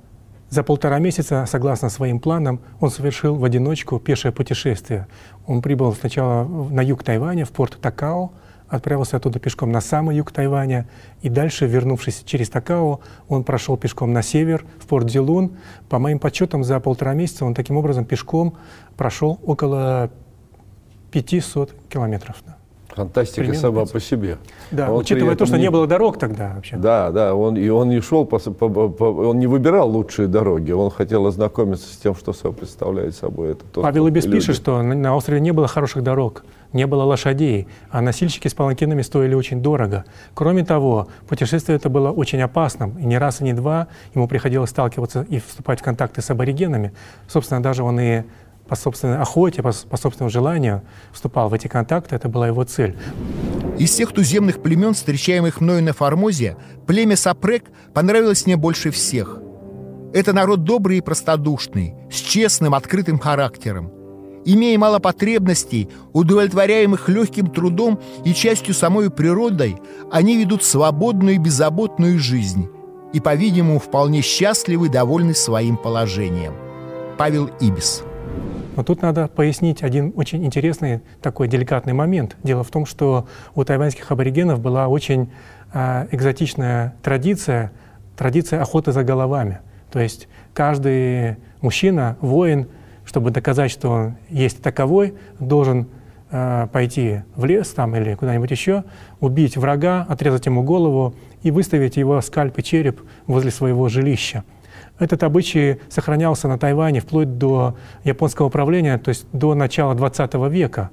за 0.49 0.63
полтора 0.63 0.99
месяца, 0.99 1.45
согласно 1.47 1.89
своим 1.89 2.19
планам, 2.19 2.61
он 2.79 2.89
совершил 2.91 3.35
в 3.35 3.43
одиночку 3.43 3.99
пешее 3.99 4.31
путешествие. 4.31 5.07
Он 5.45 5.61
прибыл 5.61 5.93
сначала 5.93 6.47
на 6.47 6.81
юг 6.81 7.03
Тайваня, 7.03 7.45
в 7.45 7.51
порт 7.51 7.79
Такао, 7.81 8.31
отправился 8.69 9.17
оттуда 9.17 9.39
пешком 9.39 9.71
на 9.71 9.81
самый 9.81 10.17
юг 10.17 10.31
Тайваня, 10.31 10.87
и 11.21 11.29
дальше, 11.29 11.65
вернувшись 11.65 12.23
через 12.23 12.49
Такао, 12.49 13.01
он 13.27 13.43
прошел 13.43 13.75
пешком 13.75 14.13
на 14.13 14.21
север, 14.21 14.65
в 14.79 14.87
порт 14.87 15.07
Дилун. 15.07 15.57
По 15.89 15.99
моим 15.99 16.19
подсчетам, 16.19 16.63
за 16.63 16.79
полтора 16.79 17.13
месяца 17.13 17.43
он 17.43 17.53
таким 17.53 17.75
образом 17.75 18.05
пешком 18.05 18.55
прошел 18.95 19.39
около 19.43 20.11
500 21.11 21.73
километров. 21.89 22.43
Фантастика 22.97 23.41
Примерно 23.41 23.61
сама 23.61 23.81
500. 23.81 23.93
по 23.93 23.99
себе. 23.99 24.37
Да, 24.71 24.91
он 24.91 25.01
учитывая 25.01 25.35
то, 25.35 25.45
что 25.45 25.57
не... 25.57 25.63
не 25.63 25.69
было 25.69 25.85
дорог 25.85 26.17
тогда 26.17 26.53
вообще. 26.55 26.77
Да, 26.77 27.11
да, 27.11 27.35
он, 27.35 27.55
и 27.55 27.69
он 27.69 27.89
не 27.89 28.01
шел, 28.01 28.25
по, 28.25 28.39
по, 28.39 28.69
по, 28.89 29.03
он 29.03 29.37
не 29.37 29.45
выбирал 29.45 29.89
лучшие 29.89 30.27
дороги, 30.27 30.71
он 30.71 30.89
хотел 30.89 31.27
ознакомиться 31.27 31.93
с 31.93 31.97
тем, 31.97 32.15
что 32.15 32.33
собой 32.33 32.57
представляет 32.57 33.15
собой 33.15 33.51
это. 33.51 33.65
Тот, 33.65 33.83
Павел 33.83 34.07
Ибис 34.07 34.25
пишет, 34.25 34.55
что 34.55 34.81
на, 34.81 34.95
на 34.95 35.15
острове 35.15 35.39
не 35.39 35.51
было 35.51 35.67
хороших 35.67 36.01
дорог, 36.01 36.43
не 36.73 36.87
было 36.87 37.03
лошадей, 37.03 37.67
а 37.91 38.01
носильщики 38.01 38.47
с 38.47 38.55
паланкинами 38.55 39.03
стоили 39.03 39.35
очень 39.35 39.61
дорого. 39.61 40.05
Кроме 40.33 40.65
того, 40.65 41.07
путешествие 41.27 41.75
это 41.75 41.89
было 41.89 42.09
очень 42.09 42.41
опасным, 42.41 42.97
и 42.97 43.05
не 43.05 43.19
раз, 43.19 43.41
и 43.41 43.43
не 43.43 43.53
два 43.53 43.87
ему 44.15 44.27
приходилось 44.27 44.71
сталкиваться 44.71 45.25
и 45.29 45.39
вступать 45.39 45.81
в 45.81 45.83
контакты 45.83 46.23
с 46.23 46.29
аборигенами. 46.31 46.93
Собственно, 47.27 47.61
даже 47.61 47.83
он 47.83 47.99
и 47.99 48.23
по 48.67 48.75
собственной 48.75 49.19
охоте, 49.19 49.61
по, 49.61 49.71
по 49.71 49.97
собственному 49.97 50.29
желанию 50.29 50.83
вступал 51.11 51.49
в 51.49 51.53
эти 51.53 51.67
контакты, 51.67 52.15
это 52.15 52.29
была 52.29 52.47
его 52.47 52.63
цель. 52.63 52.97
Из 53.77 53.91
всех 53.91 54.11
туземных 54.11 54.61
племен, 54.61 54.93
встречаемых 54.93 55.61
мною 55.61 55.83
на 55.83 55.93
Формозе, 55.93 56.57
племя 56.85 57.15
Сапрек 57.15 57.65
понравилось 57.93 58.45
мне 58.45 58.57
больше 58.57 58.91
всех. 58.91 59.39
Это 60.13 60.33
народ 60.33 60.63
добрый 60.63 60.97
и 60.97 61.01
простодушный, 61.01 61.93
с 62.11 62.15
честным, 62.15 62.73
открытым 62.73 63.19
характером. 63.19 63.91
Имея 64.45 64.79
мало 64.79 64.99
потребностей, 64.99 65.89
удовлетворяемых 66.13 67.09
легким 67.09 67.47
трудом 67.47 67.99
и 68.23 68.33
частью 68.33 68.73
самой 68.73 69.11
природой, 69.11 69.77
они 70.09 70.37
ведут 70.37 70.63
свободную 70.63 71.35
и 71.35 71.39
беззаботную 71.39 72.17
жизнь 72.17 72.69
и, 73.13 73.19
по-видимому, 73.19 73.79
вполне 73.79 74.21
счастливы 74.21 74.87
и 74.87 74.89
довольны 74.89 75.33
своим 75.33 75.75
положением. 75.77 76.53
Павел 77.17 77.49
Ибис 77.59 78.03
Но 78.77 78.83
тут 78.83 79.01
надо 79.01 79.27
пояснить 79.27 79.81
один 79.81 80.13
очень 80.15 80.45
интересный 80.45 81.01
такой 81.21 81.47
деликатный 81.47 81.93
момент. 81.93 82.37
Дело 82.43 82.63
в 82.63 82.69
том, 82.69 82.85
что 82.85 83.27
у 83.55 83.63
тайваньских 83.63 84.11
аборигенов 84.11 84.59
была 84.59 84.87
очень 84.87 85.31
э, 85.73 86.07
экзотичная 86.11 86.93
традиция, 87.01 87.71
традиция 88.15 88.61
охоты 88.61 88.91
за 88.91 89.03
головами. 89.03 89.59
То 89.91 89.99
есть 89.99 90.27
каждый 90.53 91.37
мужчина, 91.61 92.17
воин, 92.21 92.67
чтобы 93.03 93.31
доказать, 93.31 93.71
что 93.71 93.89
он 93.89 94.17
есть 94.29 94.61
таковой, 94.61 95.15
должен 95.39 95.87
э, 96.29 96.67
пойти 96.71 97.21
в 97.35 97.45
лес 97.45 97.69
там 97.69 97.95
или 97.95 98.13
куда-нибудь 98.13 98.51
еще, 98.51 98.83
убить 99.19 99.57
врага, 99.57 100.05
отрезать 100.07 100.45
ему 100.45 100.61
голову 100.61 101.15
и 101.41 101.49
выставить 101.49 101.97
его 101.97 102.21
скальп 102.21 102.59
и 102.59 102.63
череп 102.63 103.01
возле 103.25 103.49
своего 103.49 103.89
жилища. 103.89 104.43
Этот 104.99 105.23
обычай 105.23 105.79
сохранялся 105.89 106.47
на 106.47 106.57
Тайване 106.57 107.01
вплоть 107.01 107.37
до 107.37 107.75
японского 108.03 108.49
правления, 108.49 108.97
то 108.97 109.09
есть 109.09 109.27
до 109.31 109.53
начала 109.53 109.93
20 109.95 110.33
века. 110.49 110.89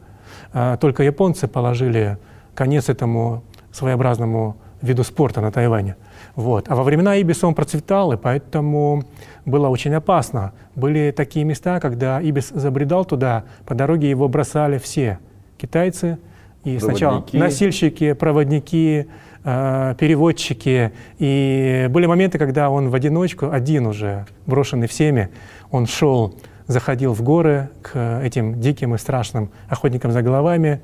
А, 0.53 0.77
только 0.77 1.03
японцы 1.03 1.49
положили 1.49 2.19
конец 2.55 2.88
этому 2.88 3.43
своеобразному 3.73 4.57
виду 4.83 5.03
спорта 5.05 5.40
на 5.40 5.51
Тайване. 5.51 5.97
Вот. 6.37 6.67
А 6.69 6.77
во 6.77 6.83
времена 6.83 7.17
Ибиса 7.17 7.47
он 7.47 7.55
процветал, 7.55 8.12
и 8.12 8.17
поэтому 8.17 9.05
было 9.47 9.69
очень 9.69 9.95
опасно. 9.95 10.53
Были 10.75 11.12
такие 11.17 11.45
места, 11.45 11.81
когда 11.81 12.21
Ибис 12.21 12.51
забредал 12.51 13.05
туда, 13.05 13.45
по 13.67 13.75
дороге 13.75 14.11
его 14.11 14.29
бросали 14.29 14.79
все. 14.79 15.19
Китайцы, 15.57 16.19
и 16.64 16.79
проводники. 16.79 16.81
сначала 16.81 17.25
носильщики, 17.33 18.12
проводники, 18.14 19.07
Э, 19.46 19.94
переводчики. 19.98 20.92
И 21.18 21.87
были 21.90 22.07
моменты, 22.07 22.38
когда 22.38 22.70
он 22.70 22.88
в 22.88 22.94
одиночку, 22.94 23.50
один 23.50 23.87
уже, 23.87 24.24
брошенный 24.46 24.88
всеми, 24.88 25.28
он 25.70 25.87
шел, 25.87 26.35
заходил 26.66 27.12
в 27.12 27.20
горы 27.20 27.68
к 27.83 28.22
этим 28.22 28.59
диким 28.59 28.94
и 28.94 28.98
страшным 28.98 29.50
охотникам 29.68 30.12
за 30.12 30.22
головами, 30.22 30.80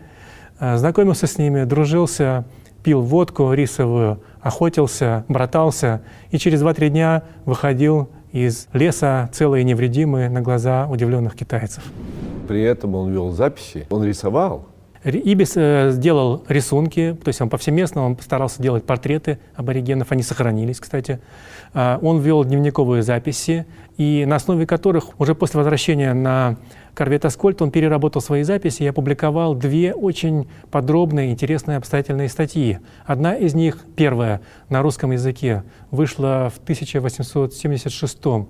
э, 0.59 0.77
знакомился 0.77 1.27
с 1.27 1.39
ними, 1.39 1.65
дружился, 1.65 2.45
пил 2.85 3.01
водку 3.01 3.51
рисовую, 3.55 4.21
охотился, 4.43 5.25
братался, 5.27 6.03
и 6.31 6.37
через 6.37 6.63
2-3 6.63 6.91
дня 6.91 7.23
выходил 7.47 8.11
из 8.31 8.69
леса 8.75 9.31
целый 9.33 9.63
и 9.63 9.65
невредимый 9.65 10.29
на 10.29 10.43
глаза 10.43 10.87
удивленных 10.87 11.35
китайцев. 11.35 11.83
При 12.47 12.61
этом 12.61 12.95
он 12.95 13.11
вел 13.11 13.31
записи, 13.31 13.87
он 13.89 14.05
рисовал. 14.05 14.67
Ибис 15.03 15.53
э, 15.57 15.91
сделал 15.93 16.45
рисунки, 16.49 17.17
то 17.25 17.29
есть 17.29 17.41
он 17.41 17.49
повсеместно 17.49 18.05
он 18.05 18.17
постарался 18.17 18.63
делать 18.63 18.85
портреты 18.85 19.39
аборигенов, 19.55 20.13
они 20.13 20.23
сохранились, 20.23 20.79
кстати. 20.79 21.21
Э, 21.73 21.99
он 22.03 22.21
вел 22.21 22.45
дневниковые 22.45 23.03
записи, 23.03 23.65
и 23.97 24.25
на 24.27 24.37
основе 24.37 24.67
которых 24.67 25.19
уже 25.19 25.35
после 25.35 25.59
возвращения 25.59 26.13
на 26.13 26.57
корвет 26.95 27.25
Аскольд 27.25 27.63
он 27.63 27.71
переработал 27.71 28.21
свои 28.21 28.43
записи 28.43 28.83
и 28.83 28.87
опубликовал 28.87 29.55
две 29.55 29.95
очень 29.95 30.49
подробные, 30.71 31.31
интересные, 31.31 31.79
обстоятельные 31.79 32.29
статьи. 32.29 32.79
Одна 33.07 33.35
из 33.35 33.55
них, 33.55 33.87
первая, 33.97 34.43
на 34.69 34.83
русском 34.83 35.13
языке, 35.13 35.65
вышла 35.91 36.53
в 36.55 36.59
1876 36.59 38.19
э, 38.27 38.45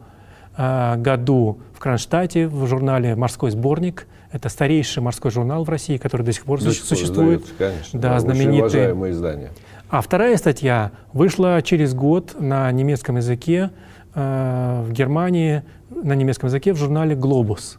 году 0.97 1.59
в 1.73 1.79
Кронштадте 1.79 2.47
в 2.47 2.67
журнале 2.67 3.17
«Морской 3.17 3.51
сборник», 3.51 4.07
это 4.33 4.49
старейший 4.49 5.03
морской 5.03 5.31
журнал 5.31 5.65
в 5.65 5.69
России, 5.69 5.97
который 5.97 6.23
до 6.23 6.33
сих 6.33 6.45
пор 6.45 6.61
до 6.61 6.71
существует. 6.71 7.43
Издается, 7.43 7.55
конечно. 7.59 8.01
Да, 8.01 8.09
да 8.11 8.21
знаменитый. 8.21 8.65
Очень 8.65 8.79
уважаемое 8.79 9.11
издание. 9.11 9.51
А 9.89 10.01
вторая 10.03 10.37
статья 10.37 10.93
вышла 11.13 11.61
через 11.63 11.95
год 11.95 12.37
на 12.39 12.71
немецком 12.71 13.17
языке 13.17 13.71
э, 14.15 14.85
в 14.87 14.93
Германии, 14.93 15.65
на 15.91 16.13
немецком 16.13 16.47
языке 16.47 16.73
в 16.73 16.77
журнале 16.77 17.17
«Глобус». 17.17 17.79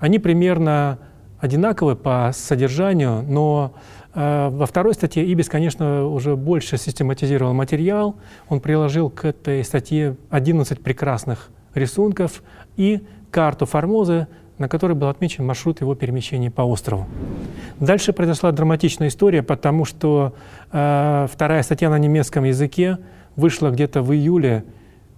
Они 0.00 0.18
примерно 0.18 0.98
одинаковы 1.38 1.94
по 1.94 2.32
содержанию, 2.34 3.22
но 3.22 3.74
э, 4.14 4.48
во 4.50 4.66
второй 4.66 4.94
статье 4.94 5.24
Ибис, 5.24 5.48
конечно, 5.48 6.06
уже 6.06 6.34
больше 6.34 6.76
систематизировал 6.76 7.54
материал. 7.54 8.16
Он 8.48 8.58
приложил 8.58 9.10
к 9.10 9.24
этой 9.24 9.62
статье 9.62 10.16
11 10.30 10.82
прекрасных 10.82 11.50
рисунков 11.74 12.42
и 12.76 13.02
карту 13.30 13.66
Формозы 13.66 14.26
на 14.58 14.68
которой 14.68 14.92
был 14.92 15.08
отмечен 15.08 15.44
маршрут 15.44 15.80
его 15.80 15.94
перемещения 15.94 16.50
по 16.50 16.62
острову. 16.62 17.06
Дальше 17.80 18.12
произошла 18.12 18.52
драматичная 18.52 19.08
история, 19.08 19.42
потому 19.42 19.84
что 19.84 20.34
э, 20.70 21.26
вторая 21.30 21.62
статья 21.62 21.90
на 21.90 21.98
немецком 21.98 22.44
языке 22.44 22.98
вышла 23.36 23.70
где-то 23.70 24.02
в 24.02 24.12
июле 24.12 24.64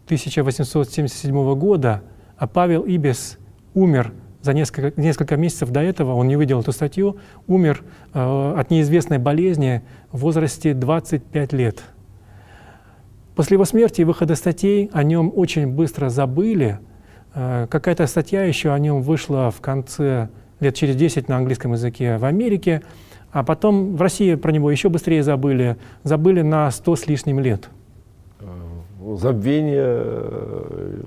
1877 0.06 1.54
года, 1.58 2.02
а 2.38 2.46
Павел 2.46 2.84
Ибис 2.84 3.38
умер 3.74 4.12
за 4.40 4.54
несколько, 4.54 4.98
несколько 4.98 5.36
месяцев 5.36 5.70
до 5.70 5.80
этого, 5.80 6.14
он 6.14 6.28
не 6.28 6.36
видел 6.36 6.60
эту 6.60 6.72
статью, 6.72 7.18
умер 7.46 7.82
э, 8.14 8.54
от 8.56 8.70
неизвестной 8.70 9.18
болезни 9.18 9.82
в 10.12 10.20
возрасте 10.20 10.72
25 10.72 11.52
лет. 11.52 11.82
После 13.36 13.54
его 13.54 13.64
смерти 13.64 14.00
и 14.00 14.04
выхода 14.04 14.34
статей 14.34 14.90
о 14.92 15.04
нем 15.04 15.30
очень 15.34 15.68
быстро 15.68 16.08
забыли, 16.08 16.80
Э, 17.38 17.66
какая-то 17.68 18.06
статья 18.06 18.44
еще 18.44 18.72
о 18.72 18.78
нем 18.78 19.02
вышла 19.02 19.50
в 19.50 19.60
конце 19.60 20.30
лет 20.58 20.74
через 20.74 20.96
10 20.96 21.28
на 21.28 21.36
английском 21.36 21.72
языке 21.72 22.16
в 22.16 22.24
Америке, 22.24 22.82
а 23.30 23.44
потом 23.44 23.94
в 23.94 24.00
России 24.00 24.34
про 24.36 24.50
него 24.52 24.70
еще 24.70 24.88
быстрее 24.88 25.22
забыли, 25.22 25.76
забыли 26.02 26.40
на 26.40 26.70
100 26.70 26.96
с 26.96 27.06
лишним 27.06 27.38
лет. 27.38 27.68
Забвение 29.14 29.84
э, 29.86 31.00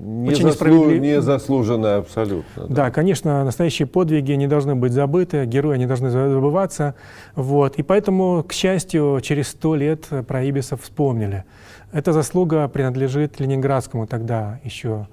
не, 0.00 0.34
заслу... 0.34 0.90
не 0.90 1.20
заслуженное 1.20 1.98
абсолютно. 1.98 2.66
Да. 2.66 2.74
да, 2.74 2.90
конечно, 2.90 3.44
настоящие 3.44 3.86
подвиги 3.86 4.32
не 4.32 4.46
должны 4.46 4.74
быть 4.74 4.92
забыты, 4.92 5.44
герои 5.44 5.76
не 5.76 5.86
должны 5.86 6.08
забываться. 6.08 6.94
Вот. 7.34 7.76
И 7.76 7.82
поэтому, 7.82 8.42
к 8.42 8.52
счастью, 8.52 9.20
через 9.22 9.48
сто 9.48 9.74
лет 9.74 10.06
про 10.26 10.42
Ибисов 10.44 10.82
вспомнили. 10.82 11.44
Эта 11.92 12.12
заслуга 12.12 12.66
принадлежит 12.68 13.38
ленинградскому 13.38 14.06
тогда 14.06 14.58
еще 14.64 15.06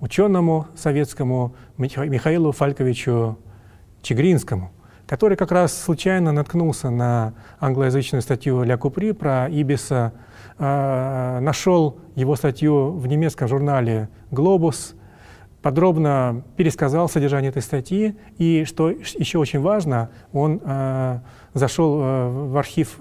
ученому 0.00 0.66
советскому 0.76 1.54
Михаилу 1.76 2.52
Фальковичу 2.52 3.38
Чигринскому, 4.02 4.70
который 5.06 5.36
как 5.36 5.52
раз 5.52 5.78
случайно 5.78 6.32
наткнулся 6.32 6.90
на 6.90 7.34
англоязычную 7.60 8.22
статью 8.22 8.62
Ля 8.62 8.76
Купри 8.76 9.12
про 9.12 9.48
Ибиса, 9.48 10.12
э, 10.58 11.38
нашел 11.40 11.98
его 12.14 12.36
статью 12.36 12.92
в 12.92 13.06
немецком 13.06 13.48
журнале 13.48 14.08
«Глобус», 14.30 14.94
подробно 15.62 16.44
пересказал 16.56 17.08
содержание 17.08 17.50
этой 17.50 17.62
статьи, 17.62 18.16
и, 18.38 18.64
что 18.64 18.90
еще 18.90 19.38
очень 19.38 19.60
важно, 19.60 20.10
он 20.32 20.60
э, 20.62 21.18
зашел 21.54 22.00
э, 22.00 22.28
в 22.50 22.56
архив 22.56 22.98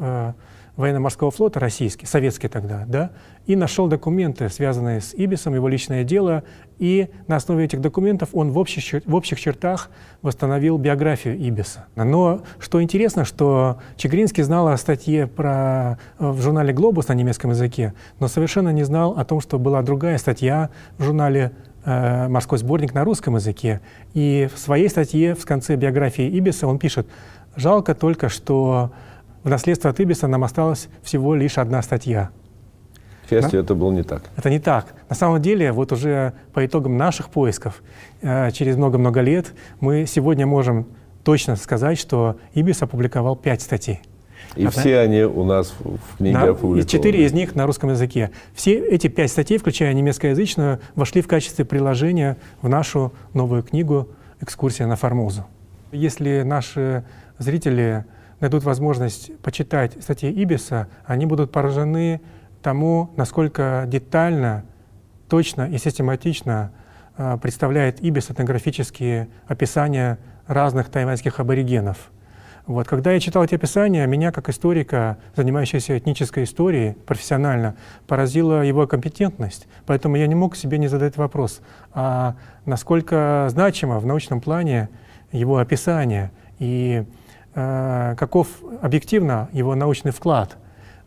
военно-морского 0.78 1.32
флота 1.32 1.60
российский, 1.60 2.06
советский 2.06 2.48
тогда, 2.48 2.84
да, 2.88 3.12
и 3.46 3.56
нашел 3.56 3.88
документы, 3.88 4.50
связанные 4.50 5.02
с 5.02 5.14
Ибисом, 5.14 5.54
его 5.54 5.68
личное 5.68 6.04
дело, 6.04 6.44
и 6.80 7.10
на 7.28 7.38
основе 7.38 7.66
этих 7.66 7.80
документов 7.80 8.30
он 8.34 8.52
в 8.52 8.58
общих, 8.58 9.04
в 9.06 9.16
общих 9.16 9.40
чертах 9.40 9.90
восстановил 10.22 10.78
биографию 10.78 11.38
Ибиса. 11.38 11.86
Но 11.96 12.42
что 12.60 12.82
интересно, 12.82 13.24
что 13.24 13.78
Чегринский 13.96 14.44
знал 14.44 14.68
о 14.68 14.78
статье 14.78 15.28
про, 15.28 15.98
в 16.20 16.42
журнале 16.42 16.74
«Глобус» 16.74 17.08
на 17.08 17.14
немецком 17.14 17.52
языке, 17.52 17.94
но 18.20 18.28
совершенно 18.28 18.70
не 18.70 18.84
знал 18.84 19.18
о 19.18 19.24
том, 19.24 19.40
что 19.40 19.60
была 19.60 19.82
другая 19.82 20.18
статья 20.18 20.70
в 20.98 21.04
журнале 21.04 21.52
э, 21.86 22.28
«Морской 22.28 22.58
сборник» 22.58 22.94
на 22.94 23.04
русском 23.06 23.36
языке. 23.36 23.80
И 24.14 24.50
в 24.54 24.60
своей 24.60 24.90
статье 24.90 25.36
в 25.36 25.46
конце 25.46 25.76
биографии 25.76 26.28
Ибиса 26.28 26.68
он 26.68 26.80
пишет 26.80 27.08
«Жалко 27.56 27.96
только, 27.96 28.28
что 28.28 28.92
в 29.46 29.50
наследство 29.50 29.92
от 29.92 30.00
Ибиса 30.00 30.28
нам 30.28 30.44
осталась 30.44 30.90
всего 31.04 31.36
лишь 31.36 31.60
одна 31.60 31.82
статья. 31.84 32.32
К 33.26 33.30
счастью, 33.30 33.52
да? 33.52 33.60
это 33.60 33.76
было 33.76 33.92
не 33.92 34.02
так. 34.02 34.24
Это 34.36 34.50
не 34.50 34.60
так. 34.60 34.88
На 35.08 35.16
самом 35.16 35.40
деле, 35.42 35.72
вот 35.72 35.92
уже 35.92 36.34
по 36.52 36.66
итогам 36.66 36.98
наших 36.98 37.30
поисков, 37.30 37.84
э, 38.22 38.52
через 38.52 38.76
много-много 38.76 39.22
лет, 39.22 39.54
мы 39.80 40.06
сегодня 40.08 40.48
можем 40.48 40.88
точно 41.24 41.56
сказать, 41.58 42.00
что 42.00 42.38
Ибис 42.56 42.82
опубликовал 42.82 43.36
пять 43.36 43.62
статей. 43.62 44.02
И 44.56 44.66
а 44.66 44.72
все 44.72 44.98
они 45.00 45.22
у 45.22 45.44
нас 45.44 45.76
в 45.80 46.18
книге 46.18 46.38
на, 46.38 46.44
опубликованы. 46.46 46.82
И 46.82 46.88
четыре 46.88 47.26
из 47.26 47.34
них 47.34 47.54
на 47.54 47.68
русском 47.68 47.92
языке. 47.92 48.32
Все 48.56 48.80
эти 48.80 49.08
пять 49.10 49.30
статей, 49.30 49.60
включая 49.60 49.94
немецкоязычную, 49.94 50.80
вошли 50.96 51.22
в 51.22 51.28
качестве 51.28 51.66
приложения 51.66 52.38
в 52.64 52.70
нашу 52.70 53.14
новую 53.36 53.62
книгу 53.62 54.10
«Экскурсия 54.42 54.88
на 54.88 54.96
Формозу». 54.96 55.46
Если 55.92 56.42
наши 56.42 57.04
зрители 57.38 58.06
найдут 58.40 58.64
возможность 58.64 59.38
почитать 59.40 60.02
статьи 60.02 60.32
Ибиса, 60.32 60.88
они 61.06 61.26
будут 61.26 61.52
поражены 61.52 62.22
тому, 62.62 63.12
насколько 63.16 63.86
детально, 63.88 64.66
точно 65.30 65.70
и 65.70 65.78
систематично 65.78 66.72
э, 67.18 67.38
представляет 67.42 68.02
Ибис 68.02 68.30
этнографические 68.32 69.30
описания 69.48 70.18
разных 70.48 70.90
тайваньских 70.90 71.40
аборигенов. 71.40 72.12
Вот, 72.68 72.88
когда 72.88 73.12
я 73.12 73.20
читал 73.20 73.44
эти 73.44 73.54
описания, 73.54 74.08
меня 74.08 74.32
как 74.32 74.50
историка, 74.50 75.18
занимающегося 75.36 76.00
этнической 76.00 76.46
историей 76.46 76.94
профессионально, 76.94 77.76
поразила 78.08 78.64
его 78.64 78.88
компетентность. 78.88 79.68
Поэтому 79.86 80.16
я 80.16 80.26
не 80.26 80.34
мог 80.34 80.56
себе 80.56 80.80
не 80.80 80.88
задать 80.88 81.16
вопрос, 81.16 81.62
а 81.94 82.36
насколько 82.66 83.46
значимо 83.52 84.00
в 84.00 84.08
научном 84.08 84.42
плане 84.42 84.90
его 85.32 85.60
описание 85.60 86.32
и 86.58 87.06
каков 87.56 88.48
объективно 88.82 89.50
его 89.54 89.76
научный 89.76 90.12
вклад, 90.12 90.58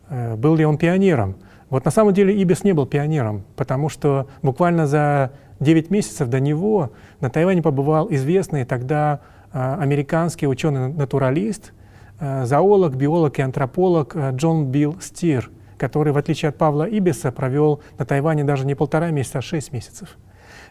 э, 0.09 0.35
был 0.35 0.55
ли 0.55 0.65
он 0.65 0.77
пионером. 0.77 1.35
Вот 1.69 1.85
на 1.85 1.91
самом 1.91 2.13
деле 2.13 2.33
Ибис 2.41 2.63
не 2.63 2.73
был 2.73 2.87
пионером, 2.87 3.43
потому 3.55 3.89
что 3.89 4.27
буквально 4.41 4.87
за 4.87 5.31
9 5.59 5.91
месяцев 5.91 6.27
до 6.27 6.39
него 6.39 6.91
на 7.21 7.29
Тайване 7.29 7.61
побывал 7.61 8.07
известный 8.09 8.65
тогда 8.65 9.21
Э, 9.51 9.77
американский 9.79 10.47
ученый-натуралист, 10.47 11.73
э, 12.19 12.45
зоолог, 12.45 12.95
биолог 12.95 13.39
и 13.39 13.41
антрополог 13.41 14.15
э, 14.15 14.31
Джон 14.33 14.67
Билл 14.67 14.97
Стир, 15.01 15.49
который, 15.77 16.13
в 16.13 16.17
отличие 16.17 16.49
от 16.49 16.57
Павла 16.57 16.87
Ибиса, 16.87 17.31
провел 17.31 17.81
на 17.97 18.05
Тайване 18.05 18.43
даже 18.43 18.65
не 18.65 18.75
полтора 18.75 19.09
месяца, 19.09 19.39
а 19.39 19.41
шесть 19.41 19.73
месяцев, 19.73 20.17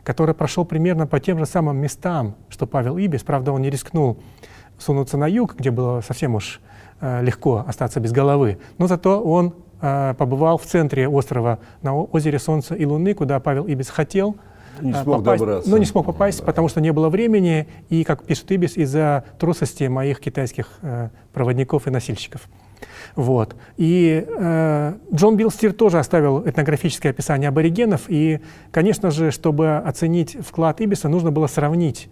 который 0.05 0.35
прошел 0.35 0.65
примерно 0.65 1.09
по 1.09 1.19
тем 1.19 1.39
же 1.39 1.47
самым 1.47 1.79
местам, 1.79 2.37
что 2.49 2.67
Павел 2.69 2.99
Ибис. 2.99 3.25
Правда, 3.25 3.51
он 3.51 3.63
не 3.63 3.71
рискнул 3.71 4.19
сунуться 4.79 5.17
на 5.17 5.27
юг, 5.27 5.57
где 5.57 5.71
было 5.71 6.01
совсем 6.01 6.35
уж 6.35 6.61
легко 7.01 7.65
остаться 7.67 8.01
без 8.01 8.11
головы, 8.11 8.59
но 8.79 8.89
зато 8.89 9.21
он 9.23 9.55
побывал 9.79 10.59
в 10.59 10.65
центре 10.65 11.07
острова 11.07 11.61
на 11.83 11.95
озере 11.95 12.41
Солнца 12.41 12.75
и 12.75 12.85
Луны, 12.85 13.15
куда 13.15 13.39
Павел 13.39 13.67
Ибис 13.67 13.89
хотел– 13.89 14.37
не 14.81 14.93
э, 14.93 15.03
смог 15.03 15.19
попасть, 15.19 15.41
добраться. 15.41 15.71
но 15.71 15.79
не 15.79 15.85
смог 15.85 16.07
попасть, 16.07 16.41
да. 16.41 16.45
потому 16.45 16.69
что 16.69 16.81
не 16.81 16.93
было 16.93 17.09
времени, 17.09 17.69
и, 17.89 18.05
как 18.05 18.25
пишет 18.25 18.51
Ибис, 18.51 18.77
из-за 18.77 19.25
трусости 19.39 19.85
моих 19.85 20.21
китайских 20.21 20.69
э, 20.83 21.11
проводников 21.33 21.87
и 21.87 21.91
носильщиков. 21.91 22.43
Вот. 23.17 23.57
И 23.77 24.25
э, 24.27 24.95
Джон 25.13 25.37
Билстир 25.37 25.73
тоже 25.73 25.99
оставил 25.99 26.47
этнографическое 26.47 27.13
описание 27.13 27.49
аборигенов, 27.49 28.03
и, 28.09 28.41
конечно 28.71 29.11
же, 29.11 29.31
чтобы 29.31 29.77
оценить 29.77 30.37
вклад 30.41 30.81
Ибиса, 30.81 31.09
нужно 31.09 31.33
было 31.33 31.47
сравнить 31.47 32.09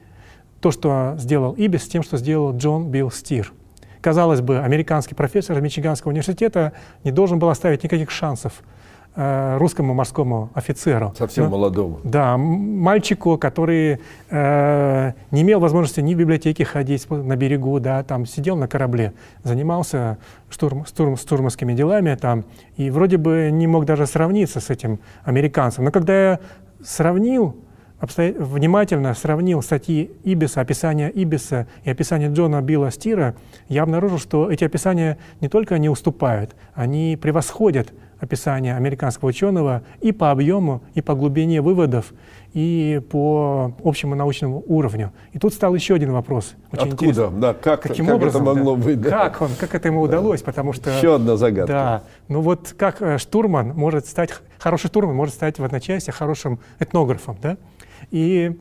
то, 0.60 0.70
что 0.70 1.14
сделал 1.18 1.54
Ибис, 1.54 1.84
с 1.84 1.88
тем, 1.88 2.02
что 2.02 2.16
сделал 2.16 2.56
Джон 2.56 2.90
Билстир. 2.90 3.52
Казалось 4.00 4.40
бы, 4.40 4.58
американский 4.58 5.14
профессор 5.14 5.60
Мичиганского 5.60 6.10
университета 6.10 6.72
не 7.04 7.10
должен 7.10 7.38
был 7.38 7.48
оставить 7.48 7.82
никаких 7.82 8.10
шансов 8.10 8.62
Э, 9.18 9.56
русскому 9.56 9.94
морскому 9.94 10.50
офицеру. 10.52 11.14
Совсем 11.16 11.44
Но, 11.44 11.50
молодому. 11.52 12.00
Да, 12.04 12.36
мальчику, 12.36 13.38
который 13.38 13.98
э, 14.28 15.12
не 15.30 15.40
имел 15.40 15.58
возможности 15.58 16.00
ни 16.00 16.14
в 16.14 16.18
библиотеке 16.18 16.66
ходить 16.66 17.08
на 17.08 17.34
берегу, 17.34 17.80
да, 17.80 18.02
там 18.02 18.26
сидел 18.26 18.56
на 18.56 18.68
корабле, 18.68 19.14
занимался 19.42 20.18
штурм, 20.50 20.84
штурм, 20.84 21.16
штурмовскими 21.16 21.72
делами 21.72 22.14
там, 22.14 22.44
и 22.76 22.90
вроде 22.90 23.16
бы 23.16 23.48
не 23.50 23.66
мог 23.66 23.86
даже 23.86 24.06
сравниться 24.06 24.60
с 24.60 24.68
этим 24.68 24.98
американцем. 25.24 25.84
Но 25.84 25.92
когда 25.92 26.32
я 26.32 26.40
сравнил, 26.84 27.56
обстоя... 27.98 28.32
внимательно 28.32 29.14
сравнил 29.14 29.62
статьи 29.62 30.10
Ибиса, 30.24 30.60
описание 30.60 31.10
Ибиса 31.10 31.66
и 31.84 31.90
описание 31.90 32.30
Джона 32.30 32.60
Билла 32.62 32.90
Стира, 32.90 33.34
я 33.68 33.82
обнаружил, 33.82 34.18
что 34.18 34.50
эти 34.50 34.64
описания 34.64 35.18
не 35.40 35.48
только 35.48 35.78
не 35.78 35.88
уступают, 35.88 36.54
они 36.74 37.18
превосходят 37.20 37.92
описание 38.18 38.76
американского 38.76 39.28
ученого 39.28 39.82
и 40.00 40.12
по 40.12 40.30
объему, 40.30 40.82
и 40.94 41.02
по 41.02 41.14
глубине 41.14 41.60
выводов, 41.60 42.14
и 42.54 43.02
по 43.10 43.74
общему 43.84 44.14
научному 44.14 44.64
уровню. 44.66 45.12
И 45.32 45.38
тут 45.38 45.52
стал 45.52 45.74
еще 45.74 45.94
один 45.94 46.12
вопрос. 46.12 46.54
Очень 46.72 46.92
Откуда? 46.92 47.10
Интересный. 47.10 47.40
Да, 47.40 47.54
как, 47.54 47.82
Каким 47.82 48.06
как 48.06 48.14
образом, 48.14 48.42
это 48.42 48.54
могло 48.54 48.76
да? 48.76 48.82
быть? 48.82 49.00
Да. 49.02 49.10
Как, 49.10 49.42
он, 49.42 49.50
как 49.60 49.74
это 49.74 49.88
ему 49.88 50.00
удалось? 50.00 50.40
Потому 50.40 50.72
что... 50.72 50.90
Еще 50.90 51.16
одна 51.16 51.36
загадка. 51.36 51.72
Да. 51.72 52.02
Ну 52.28 52.40
вот 52.40 52.74
как 52.78 53.02
э, 53.02 53.18
штурман 53.18 53.74
может 53.74 54.06
стать, 54.06 54.30
хороший 54.58 54.86
штурман 54.86 55.14
может 55.14 55.34
стать 55.34 55.58
в 55.58 55.64
одночасье 55.64 56.12
хорошим 56.12 56.58
этнографом, 56.78 57.36
да? 57.42 57.58
И 58.10 58.56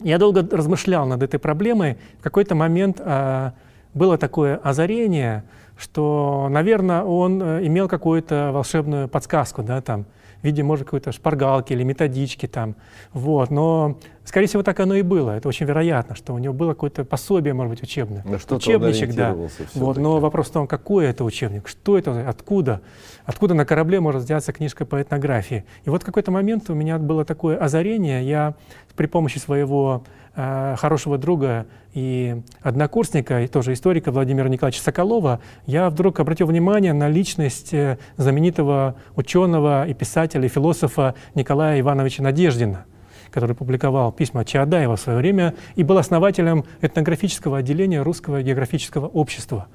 я 0.00 0.18
долго 0.18 0.46
размышлял 0.50 1.06
над 1.06 1.22
этой 1.22 1.38
проблемой. 1.38 1.98
В 2.18 2.22
какой-то 2.22 2.54
момент 2.54 3.00
а, 3.00 3.54
было 3.94 4.18
такое 4.18 4.56
озарение, 4.56 5.44
что, 5.76 6.48
наверное, 6.50 7.02
он 7.02 7.42
э, 7.42 7.66
имел 7.66 7.88
какую-то 7.88 8.50
волшебную 8.52 9.08
подсказку, 9.08 9.62
да, 9.62 9.80
там, 9.80 10.04
в 10.40 10.44
виде, 10.44 10.62
может, 10.62 10.86
какой-то 10.86 11.12
шпаргалки 11.12 11.72
или 11.72 11.82
методички 11.82 12.46
там, 12.46 12.76
вот, 13.12 13.50
но, 13.50 13.98
скорее 14.24 14.46
всего, 14.46 14.62
так 14.62 14.80
оно 14.80 14.94
и 14.94 15.02
было, 15.02 15.32
это 15.32 15.48
очень 15.48 15.66
вероятно, 15.66 16.14
что 16.14 16.34
у 16.34 16.38
него 16.38 16.54
было 16.54 16.70
какое-то 16.70 17.04
пособие, 17.04 17.54
может 17.54 17.70
быть, 17.70 17.82
учебное, 17.82 18.24
На 18.24 18.38
что 18.38 18.56
учебничек, 18.56 19.14
да, 19.14 19.36
вот, 19.74 19.96
но 19.96 20.18
вопрос 20.18 20.48
в 20.48 20.52
том, 20.52 20.66
какой 20.66 21.06
это 21.06 21.24
учебник, 21.24 21.68
что 21.68 21.98
это, 21.98 22.28
откуда, 22.28 22.80
откуда 23.24 23.54
на 23.54 23.64
корабле 23.64 24.00
может 24.00 24.22
взяться 24.22 24.52
книжка 24.52 24.84
по 24.84 25.00
этнографии, 25.00 25.64
и 25.84 25.90
вот 25.90 26.02
в 26.02 26.06
какой-то 26.06 26.30
момент 26.30 26.70
у 26.70 26.74
меня 26.74 26.98
было 26.98 27.24
такое 27.24 27.56
озарение, 27.56 28.26
я 28.26 28.54
при 28.96 29.06
помощи 29.06 29.38
своего 29.38 30.04
хорошего 30.34 31.18
друга 31.18 31.66
и 31.92 32.40
однокурсника, 32.62 33.42
и 33.42 33.48
тоже 33.48 33.72
историка 33.72 34.12
Владимира 34.12 34.48
Николаевича 34.48 34.82
Соколова, 34.82 35.40
я 35.66 35.90
вдруг 35.90 36.20
обратил 36.20 36.46
внимание 36.46 36.92
на 36.92 37.08
личность 37.08 37.74
э, 37.74 37.98
знаменитого 38.16 38.94
ученого 39.16 39.86
и 39.86 39.94
писателя, 39.94 40.46
и 40.46 40.48
философа 40.48 41.14
Николая 41.34 41.80
Ивановича 41.80 42.22
Надеждина, 42.22 42.84
который 43.30 43.56
публиковал 43.56 44.12
письма 44.12 44.44
Чаадаева 44.44 44.96
в 44.96 45.00
свое 45.00 45.18
время 45.18 45.54
и 45.74 45.82
был 45.82 45.98
основателем 45.98 46.64
этнографического 46.80 47.58
отделения 47.58 48.02
Русского 48.02 48.42
географического 48.42 49.06
общества. 49.06 49.66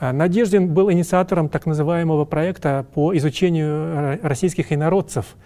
Э, 0.00 0.12
Надеждин 0.12 0.74
был 0.74 0.92
инициатором 0.92 1.48
так 1.48 1.64
называемого 1.64 2.26
проекта 2.26 2.84
по 2.92 3.16
изучению 3.16 4.18
российских 4.22 4.70
инородцев– 4.70 5.24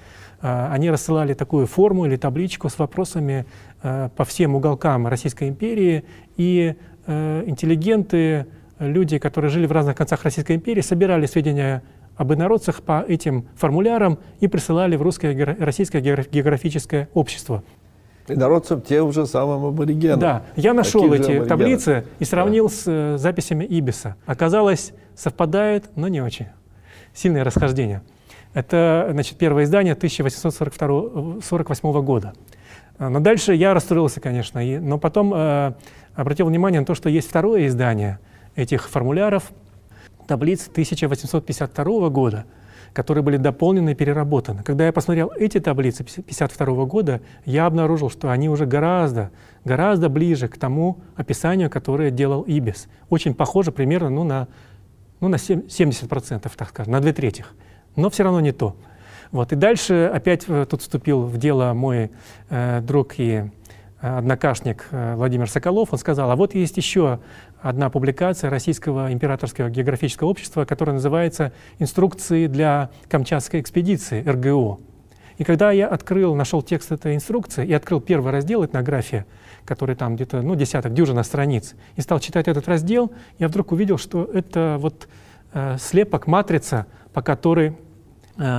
они 0.40 0.88
рассылали 0.88 1.34
такую 1.34 1.66
форму 1.66 2.06
или 2.06 2.16
табличку 2.16 2.68
с 2.68 2.78
вопросами 2.78 3.44
по 3.80 4.24
всем 4.24 4.54
уголкам 4.54 5.06
Российской 5.06 5.48
империи, 5.48 6.04
и 6.36 6.74
э, 7.06 7.44
интеллигенты, 7.46 8.46
люди, 8.78 9.18
которые 9.18 9.50
жили 9.50 9.66
в 9.66 9.72
разных 9.72 9.96
концах 9.96 10.24
Российской 10.24 10.56
империи, 10.56 10.80
собирали 10.80 11.26
сведения 11.26 11.82
об 12.16 12.32
инородцах 12.32 12.82
по 12.82 13.04
этим 13.06 13.46
формулярам 13.56 14.18
и 14.40 14.48
присылали 14.48 14.96
в 14.96 15.02
русское 15.02 15.56
российское 15.58 16.00
географическое 16.00 17.08
общество. 17.14 17.62
Инородцам 18.26 18.82
тем 18.82 19.12
же 19.12 19.26
самым 19.26 19.66
аборигенам. 19.66 20.18
Да, 20.18 20.42
я 20.56 20.74
нашел 20.74 21.12
эти 21.14 21.44
таблицы 21.44 22.04
и 22.18 22.24
сравнил 22.24 22.68
да. 22.68 22.74
с 22.74 22.82
э, 22.86 23.16
записями 23.18 23.64
Ибиса. 23.64 24.16
Оказалось, 24.26 24.92
совпадает, 25.16 25.90
но 25.96 26.08
не 26.08 26.20
очень. 26.20 26.48
Сильное 27.14 27.44
расхождение. 27.44 28.02
Это 28.52 29.08
значит, 29.12 29.38
первое 29.38 29.64
издание 29.64 29.94
1848 29.94 32.02
года. 32.02 32.34
А, 32.98 33.08
но 33.08 33.20
дальше 33.20 33.54
я 33.54 33.74
расстроился, 33.74 34.20
конечно, 34.20 34.58
и, 34.64 34.78
но 34.78 34.98
потом 34.98 35.32
э, 35.34 35.72
обратил 36.14 36.46
внимание 36.46 36.80
на 36.80 36.86
то, 36.86 36.94
что 36.94 37.08
есть 37.08 37.28
второе 37.28 37.66
издание 37.66 38.18
этих 38.56 38.88
формуляров, 38.88 39.52
таблиц 40.26 40.68
1852 40.68 42.08
года, 42.10 42.44
которые 42.92 43.22
были 43.22 43.36
дополнены 43.36 43.90
и 43.90 43.94
переработаны. 43.94 44.62
Когда 44.62 44.86
я 44.86 44.92
посмотрел 44.92 45.30
эти 45.36 45.60
таблицы 45.60 46.02
1952 46.02 46.84
года, 46.86 47.20
я 47.44 47.66
обнаружил, 47.66 48.10
что 48.10 48.30
они 48.30 48.48
уже 48.48 48.66
гораздо, 48.66 49.30
гораздо 49.64 50.08
ближе 50.08 50.48
к 50.48 50.58
тому 50.58 50.98
описанию, 51.16 51.70
которое 51.70 52.10
делал 52.10 52.42
Ибис. 52.42 52.88
Очень 53.08 53.34
похоже 53.34 53.70
примерно 53.72 54.10
ну, 54.10 54.24
на, 54.24 54.48
ну, 55.20 55.28
на 55.28 55.36
70%, 55.36 56.50
так 56.56 56.68
скажем, 56.68 56.92
на 56.92 57.00
две 57.00 57.12
трети 57.12 57.44
но 57.98 58.10
все 58.10 58.22
равно 58.22 58.40
не 58.40 58.52
то. 58.52 58.76
Вот. 59.30 59.52
И 59.52 59.56
дальше 59.56 60.10
опять 60.12 60.44
э, 60.48 60.66
тут 60.68 60.82
вступил 60.82 61.22
в 61.22 61.36
дело 61.38 61.72
мой 61.74 62.10
э, 62.48 62.80
друг 62.80 63.18
и 63.18 63.44
э, 64.00 64.18
однокашник 64.18 64.86
э, 64.90 65.14
Владимир 65.16 65.50
Соколов. 65.50 65.92
Он 65.92 65.98
сказал, 65.98 66.30
а 66.30 66.36
вот 66.36 66.54
есть 66.54 66.76
еще 66.76 67.20
одна 67.60 67.90
публикация 67.90 68.50
Российского 68.50 69.12
императорского 69.12 69.70
географического 69.70 70.28
общества, 70.28 70.64
которая 70.64 70.94
называется 70.94 71.52
«Инструкции 71.78 72.46
для 72.46 72.90
Камчатской 73.08 73.60
экспедиции 73.60 74.22
РГО». 74.26 74.78
И 75.38 75.44
когда 75.44 75.70
я 75.70 75.86
открыл, 75.86 76.34
нашел 76.34 76.62
текст 76.62 76.90
этой 76.90 77.14
инструкции 77.14 77.64
и 77.66 77.72
открыл 77.72 78.00
первый 78.00 78.32
раздел 78.32 78.64
этнография, 78.64 79.24
который 79.64 79.94
там 79.94 80.16
где-то, 80.16 80.42
ну, 80.42 80.56
десяток, 80.56 80.94
дюжина 80.94 81.22
страниц, 81.22 81.76
и 81.94 82.00
стал 82.00 82.18
читать 82.18 82.48
этот 82.48 82.66
раздел, 82.66 83.12
я 83.38 83.46
вдруг 83.46 83.70
увидел, 83.70 83.98
что 83.98 84.24
это 84.24 84.78
вот 84.80 85.06
э, 85.52 85.76
слепок, 85.78 86.26
матрица, 86.26 86.86
по 87.12 87.22
которой 87.22 87.76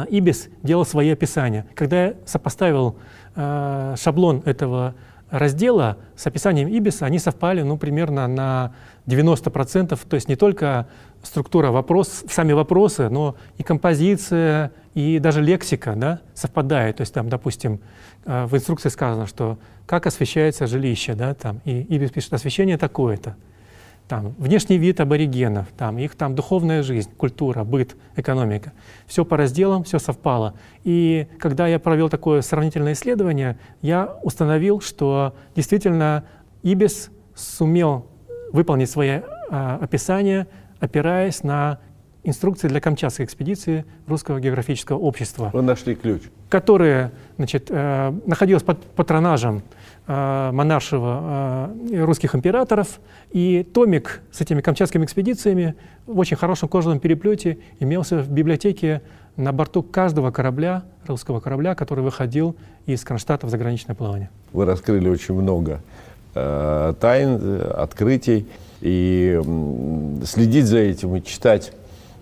Ибис 0.10 0.50
делал 0.62 0.86
свои 0.86 1.10
описания. 1.10 1.66
Когда 1.76 2.08
я 2.08 2.14
сопоставил 2.26 2.98
э, 3.36 3.96
шаблон 3.98 4.42
этого 4.46 4.96
раздела 5.32 5.98
с 6.16 6.26
описанием 6.28 6.68
Ибиса, 6.68 7.06
они 7.06 7.20
совпали 7.20 7.62
ну, 7.62 7.78
примерно 7.78 8.28
на 8.28 8.74
90%, 9.08 10.00
то 10.08 10.16
есть 10.16 10.28
не 10.28 10.36
только 10.36 10.88
структура 11.24 11.72
вопрос, 11.72 12.24
сами 12.30 12.54
вопросы, 12.54 13.10
но 13.10 13.36
и 13.58 13.64
композиция, 13.64 14.72
и 14.94 15.20
даже 15.20 15.42
лексика 15.42 15.94
да, 15.96 16.20
совпадает. 16.34 16.98
То 16.98 17.02
есть 17.02 17.14
там, 17.14 17.30
допустим, 17.30 17.80
э, 18.26 18.46
в 18.46 18.56
инструкции 18.56 18.90
сказано, 18.90 19.28
что 19.28 19.58
как 19.86 20.08
освещается 20.08 20.68
жилище, 20.68 21.14
да, 21.14 21.34
там, 21.34 21.62
и 21.66 21.82
Ибис 21.82 22.12
пишет 22.12 22.34
освещение 22.34 22.78
такое-то. 22.78 23.36
Там, 24.10 24.34
внешний 24.40 24.80
вид 24.80 25.00
аборигенов, 25.00 25.68
там, 25.78 26.00
их 26.00 26.16
там 26.16 26.34
духовная 26.34 26.82
жизнь, 26.82 27.12
культура, 27.16 27.64
быт, 27.64 27.96
экономика. 28.16 28.74
Все 29.06 29.24
по 29.24 29.38
разделам, 29.38 29.84
все 29.84 30.00
совпало. 30.00 30.56
И 30.84 31.28
когда 31.38 31.68
я 31.68 31.80
провел 31.80 32.10
такое 32.10 32.42
сравнительное 32.42 32.94
исследование, 32.94 33.60
я 33.84 34.18
установил, 34.24 34.82
что 34.82 35.36
действительно 35.56 36.26
Ибис 36.64 37.12
сумел 37.36 38.08
выполнить 38.52 38.90
свои 38.90 39.22
а, 39.52 39.78
описания, 39.80 40.48
опираясь 40.80 41.44
на 41.44 41.78
инструкции 42.24 42.68
для 42.68 42.82
Камчатской 42.82 43.26
экспедиции 43.26 43.86
Русского 44.08 44.40
географического 44.40 44.98
общества. 44.98 45.52
Вы 45.54 45.62
нашли 45.62 45.96
ключ. 45.96 46.24
Которая 46.50 47.12
значит, 47.38 47.68
э, 47.70 48.14
находилась 48.26 48.64
под 48.64 48.84
патронажем 48.84 49.62
э, 50.10 50.52
монаршего 50.52 51.72
э, 51.92 52.04
русских 52.04 52.36
императоров. 52.36 53.00
И 53.32 53.64
томик 53.64 54.22
с 54.32 54.42
этими 54.42 54.62
камчатскими 54.62 55.06
экспедициями 55.06 55.76
в 56.08 56.18
очень 56.18 56.36
хорошем 56.36 56.68
кожаном 56.68 57.00
переплете 57.00 57.60
имелся 57.80 58.18
в 58.18 58.30
библиотеке 58.30 59.02
на 59.38 59.54
борту 59.54 59.84
каждого 59.84 60.32
корабля, 60.32 60.84
русского 61.08 61.40
корабля, 61.40 61.76
который 61.76 62.04
выходил 62.04 62.56
из 62.88 63.04
Кронштадта 63.04 63.46
в 63.48 63.50
заграничное 63.50 63.96
плавание. 63.96 64.30
Вы 64.52 64.66
раскрыли 64.66 65.08
очень 65.08 65.36
много 65.36 65.82
э, 66.34 66.94
тайн, 67.00 67.40
э, 67.40 67.72
открытий. 67.78 68.48
И 68.82 69.40
следить 70.24 70.66
за 70.66 70.78
этим 70.78 71.14
и 71.18 71.22
читать 71.22 71.74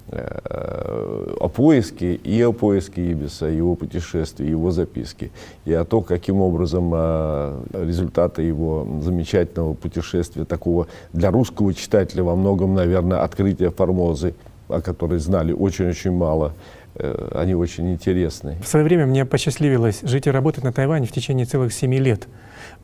о 0.10 1.50
поиске 1.50 2.16
и 2.16 2.42
о 2.42 2.54
поиске 2.54 3.12
Ибиса, 3.12 3.48
его 3.48 3.76
путешествий, 3.76 4.50
его 4.50 4.72
записки, 4.72 5.32
и 5.66 5.74
о 5.74 5.84
том, 5.84 6.04
каким 6.04 6.42
образом 6.42 6.92
э, 6.94 7.64
результаты 7.74 8.44
его 8.44 8.88
замечательного 9.02 9.74
путешествия, 9.74 10.46
такого 10.46 10.88
для 11.12 11.30
русского 11.30 11.74
читателя 11.74 12.24
во 12.24 12.36
многом, 12.36 12.74
наверное, 12.74 13.22
открытия 13.22 13.70
Формозы, 13.70 14.34
о 14.70 14.82
которой 14.82 15.20
знали 15.20 15.52
очень-очень 15.52 16.12
мало, 16.12 16.54
э, 16.96 17.30
они 17.36 17.56
очень 17.56 17.92
интересны. 17.92 18.58
В 18.64 18.68
свое 18.68 18.86
время 18.86 19.06
мне 19.06 19.26
посчастливилось 19.26 20.02
жить 20.04 20.28
и 20.28 20.32
работать 20.32 20.64
на 20.64 20.72
Тайване 20.72 21.08
в 21.08 21.12
течение 21.12 21.46
целых 21.46 21.74
семи 21.74 22.00
лет. 22.00 22.28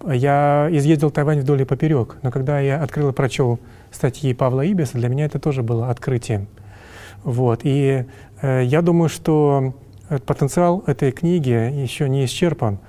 Я 0.05 0.67
изъездил 0.71 1.09
Тайвань 1.09 1.39
вдоль 1.39 1.61
и 1.61 1.65
поперек, 1.65 2.17
но 2.21 2.31
когда 2.31 2.59
я 2.59 2.81
открыл 2.81 3.09
и 3.09 3.13
прочел 3.13 3.59
статьи 3.91 4.33
Павла 4.33 4.65
Ибиса, 4.65 4.97
для 4.97 5.07
меня 5.07 5.25
это 5.25 5.39
тоже 5.39 5.63
было 5.63 5.89
открытием. 5.89 6.47
Вот. 7.23 7.61
И 7.63 8.05
э, 8.41 8.63
я 8.63 8.81
думаю, 8.81 9.09
что 9.09 9.73
э, 10.09 10.19
потенциал 10.19 10.83
этой 10.87 11.11
книги 11.11 11.49
еще 11.49 12.09
не 12.09 12.25
исчерпан. 12.25 12.79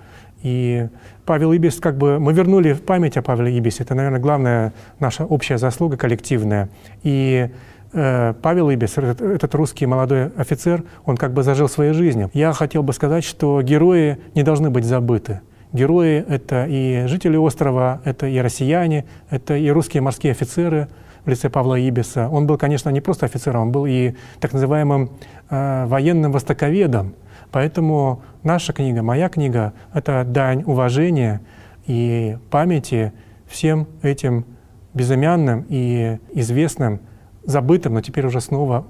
И 0.42 0.88
Павел 1.24 1.52
Ибис, 1.52 1.80
как 1.80 1.96
бы 1.96 2.18
мы 2.18 2.32
вернули 2.34 2.72
в 2.72 2.82
память 2.82 3.16
о 3.16 3.22
Павле 3.22 3.56
Ибисе. 3.56 3.82
Это, 3.82 3.94
наверное, 3.94 4.20
главная 4.20 4.72
наша 4.98 5.24
общая 5.24 5.56
заслуга 5.56 5.96
коллективная. 5.96 6.68
И 7.02 7.48
э, 7.92 8.34
Павел 8.42 8.70
Ибис, 8.70 8.98
этот, 8.98 9.22
этот 9.22 9.54
русский 9.54 9.86
молодой 9.86 10.26
офицер, 10.36 10.82
он 11.06 11.16
как 11.16 11.32
бы 11.32 11.42
зажил 11.42 11.68
своей 11.68 11.92
жизнью. 11.92 12.30
Я 12.34 12.52
хотел 12.52 12.82
бы 12.82 12.92
сказать, 12.92 13.24
что 13.24 13.62
герои 13.62 14.18
не 14.34 14.42
должны 14.42 14.68
быть 14.70 14.84
забыты. 14.84 15.40
Герои— 15.72 16.24
это 16.28 16.66
и 16.68 17.06
жители 17.06 17.36
острова, 17.36 18.00
это 18.04 18.26
и 18.26 18.38
россияне, 18.38 19.06
это 19.30 19.56
и 19.56 19.68
русские 19.70 20.02
морские 20.02 20.32
офицеры— 20.32 20.88
в 21.24 21.28
лице 21.28 21.48
Павла 21.48 21.78
Ибиса. 21.78 22.28
Он 22.28 22.46
был, 22.46 22.58
конечно, 22.58 22.90
не 22.90 23.00
просто 23.00 23.26
офицером, 23.26 23.62
он 23.62 23.72
был 23.72 23.86
и 23.86 24.14
так 24.40 24.52
называемым 24.52 25.10
э, 25.50 25.86
военным 25.86 26.32
востоковедом. 26.32 27.14
Поэтому 27.50 28.22
наша 28.42 28.72
книга, 28.72 29.02
моя 29.02 29.28
книга— 29.28 29.72
это 29.94 30.24
дань 30.24 30.64
уважения 30.64 31.40
и 31.86 32.36
памяти 32.50 33.12
всем 33.46 33.86
этим 34.02 34.44
безымянным 34.92 35.66
и 35.68 36.18
известным, 36.32 37.00
забытым, 37.44 37.94
но 37.94 38.00
теперь 38.00 38.26
уже 38.26 38.40
снова 38.40 38.86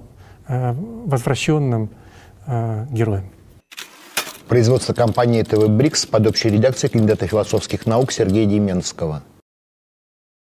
э, 0.47 0.73
возвращенным 1.05 1.89
э, 2.47 2.85
героям. 2.89 3.29
Производство 4.47 4.93
компании 4.93 5.41
ТВ 5.41 5.67
«Брикс» 5.67 6.05
под 6.05 6.27
общей 6.27 6.49
редакцией 6.49 6.91
кандидата 6.91 7.25
философских 7.25 7.85
наук 7.87 8.11
Сергея 8.11 8.45
Деменского. 8.45 9.23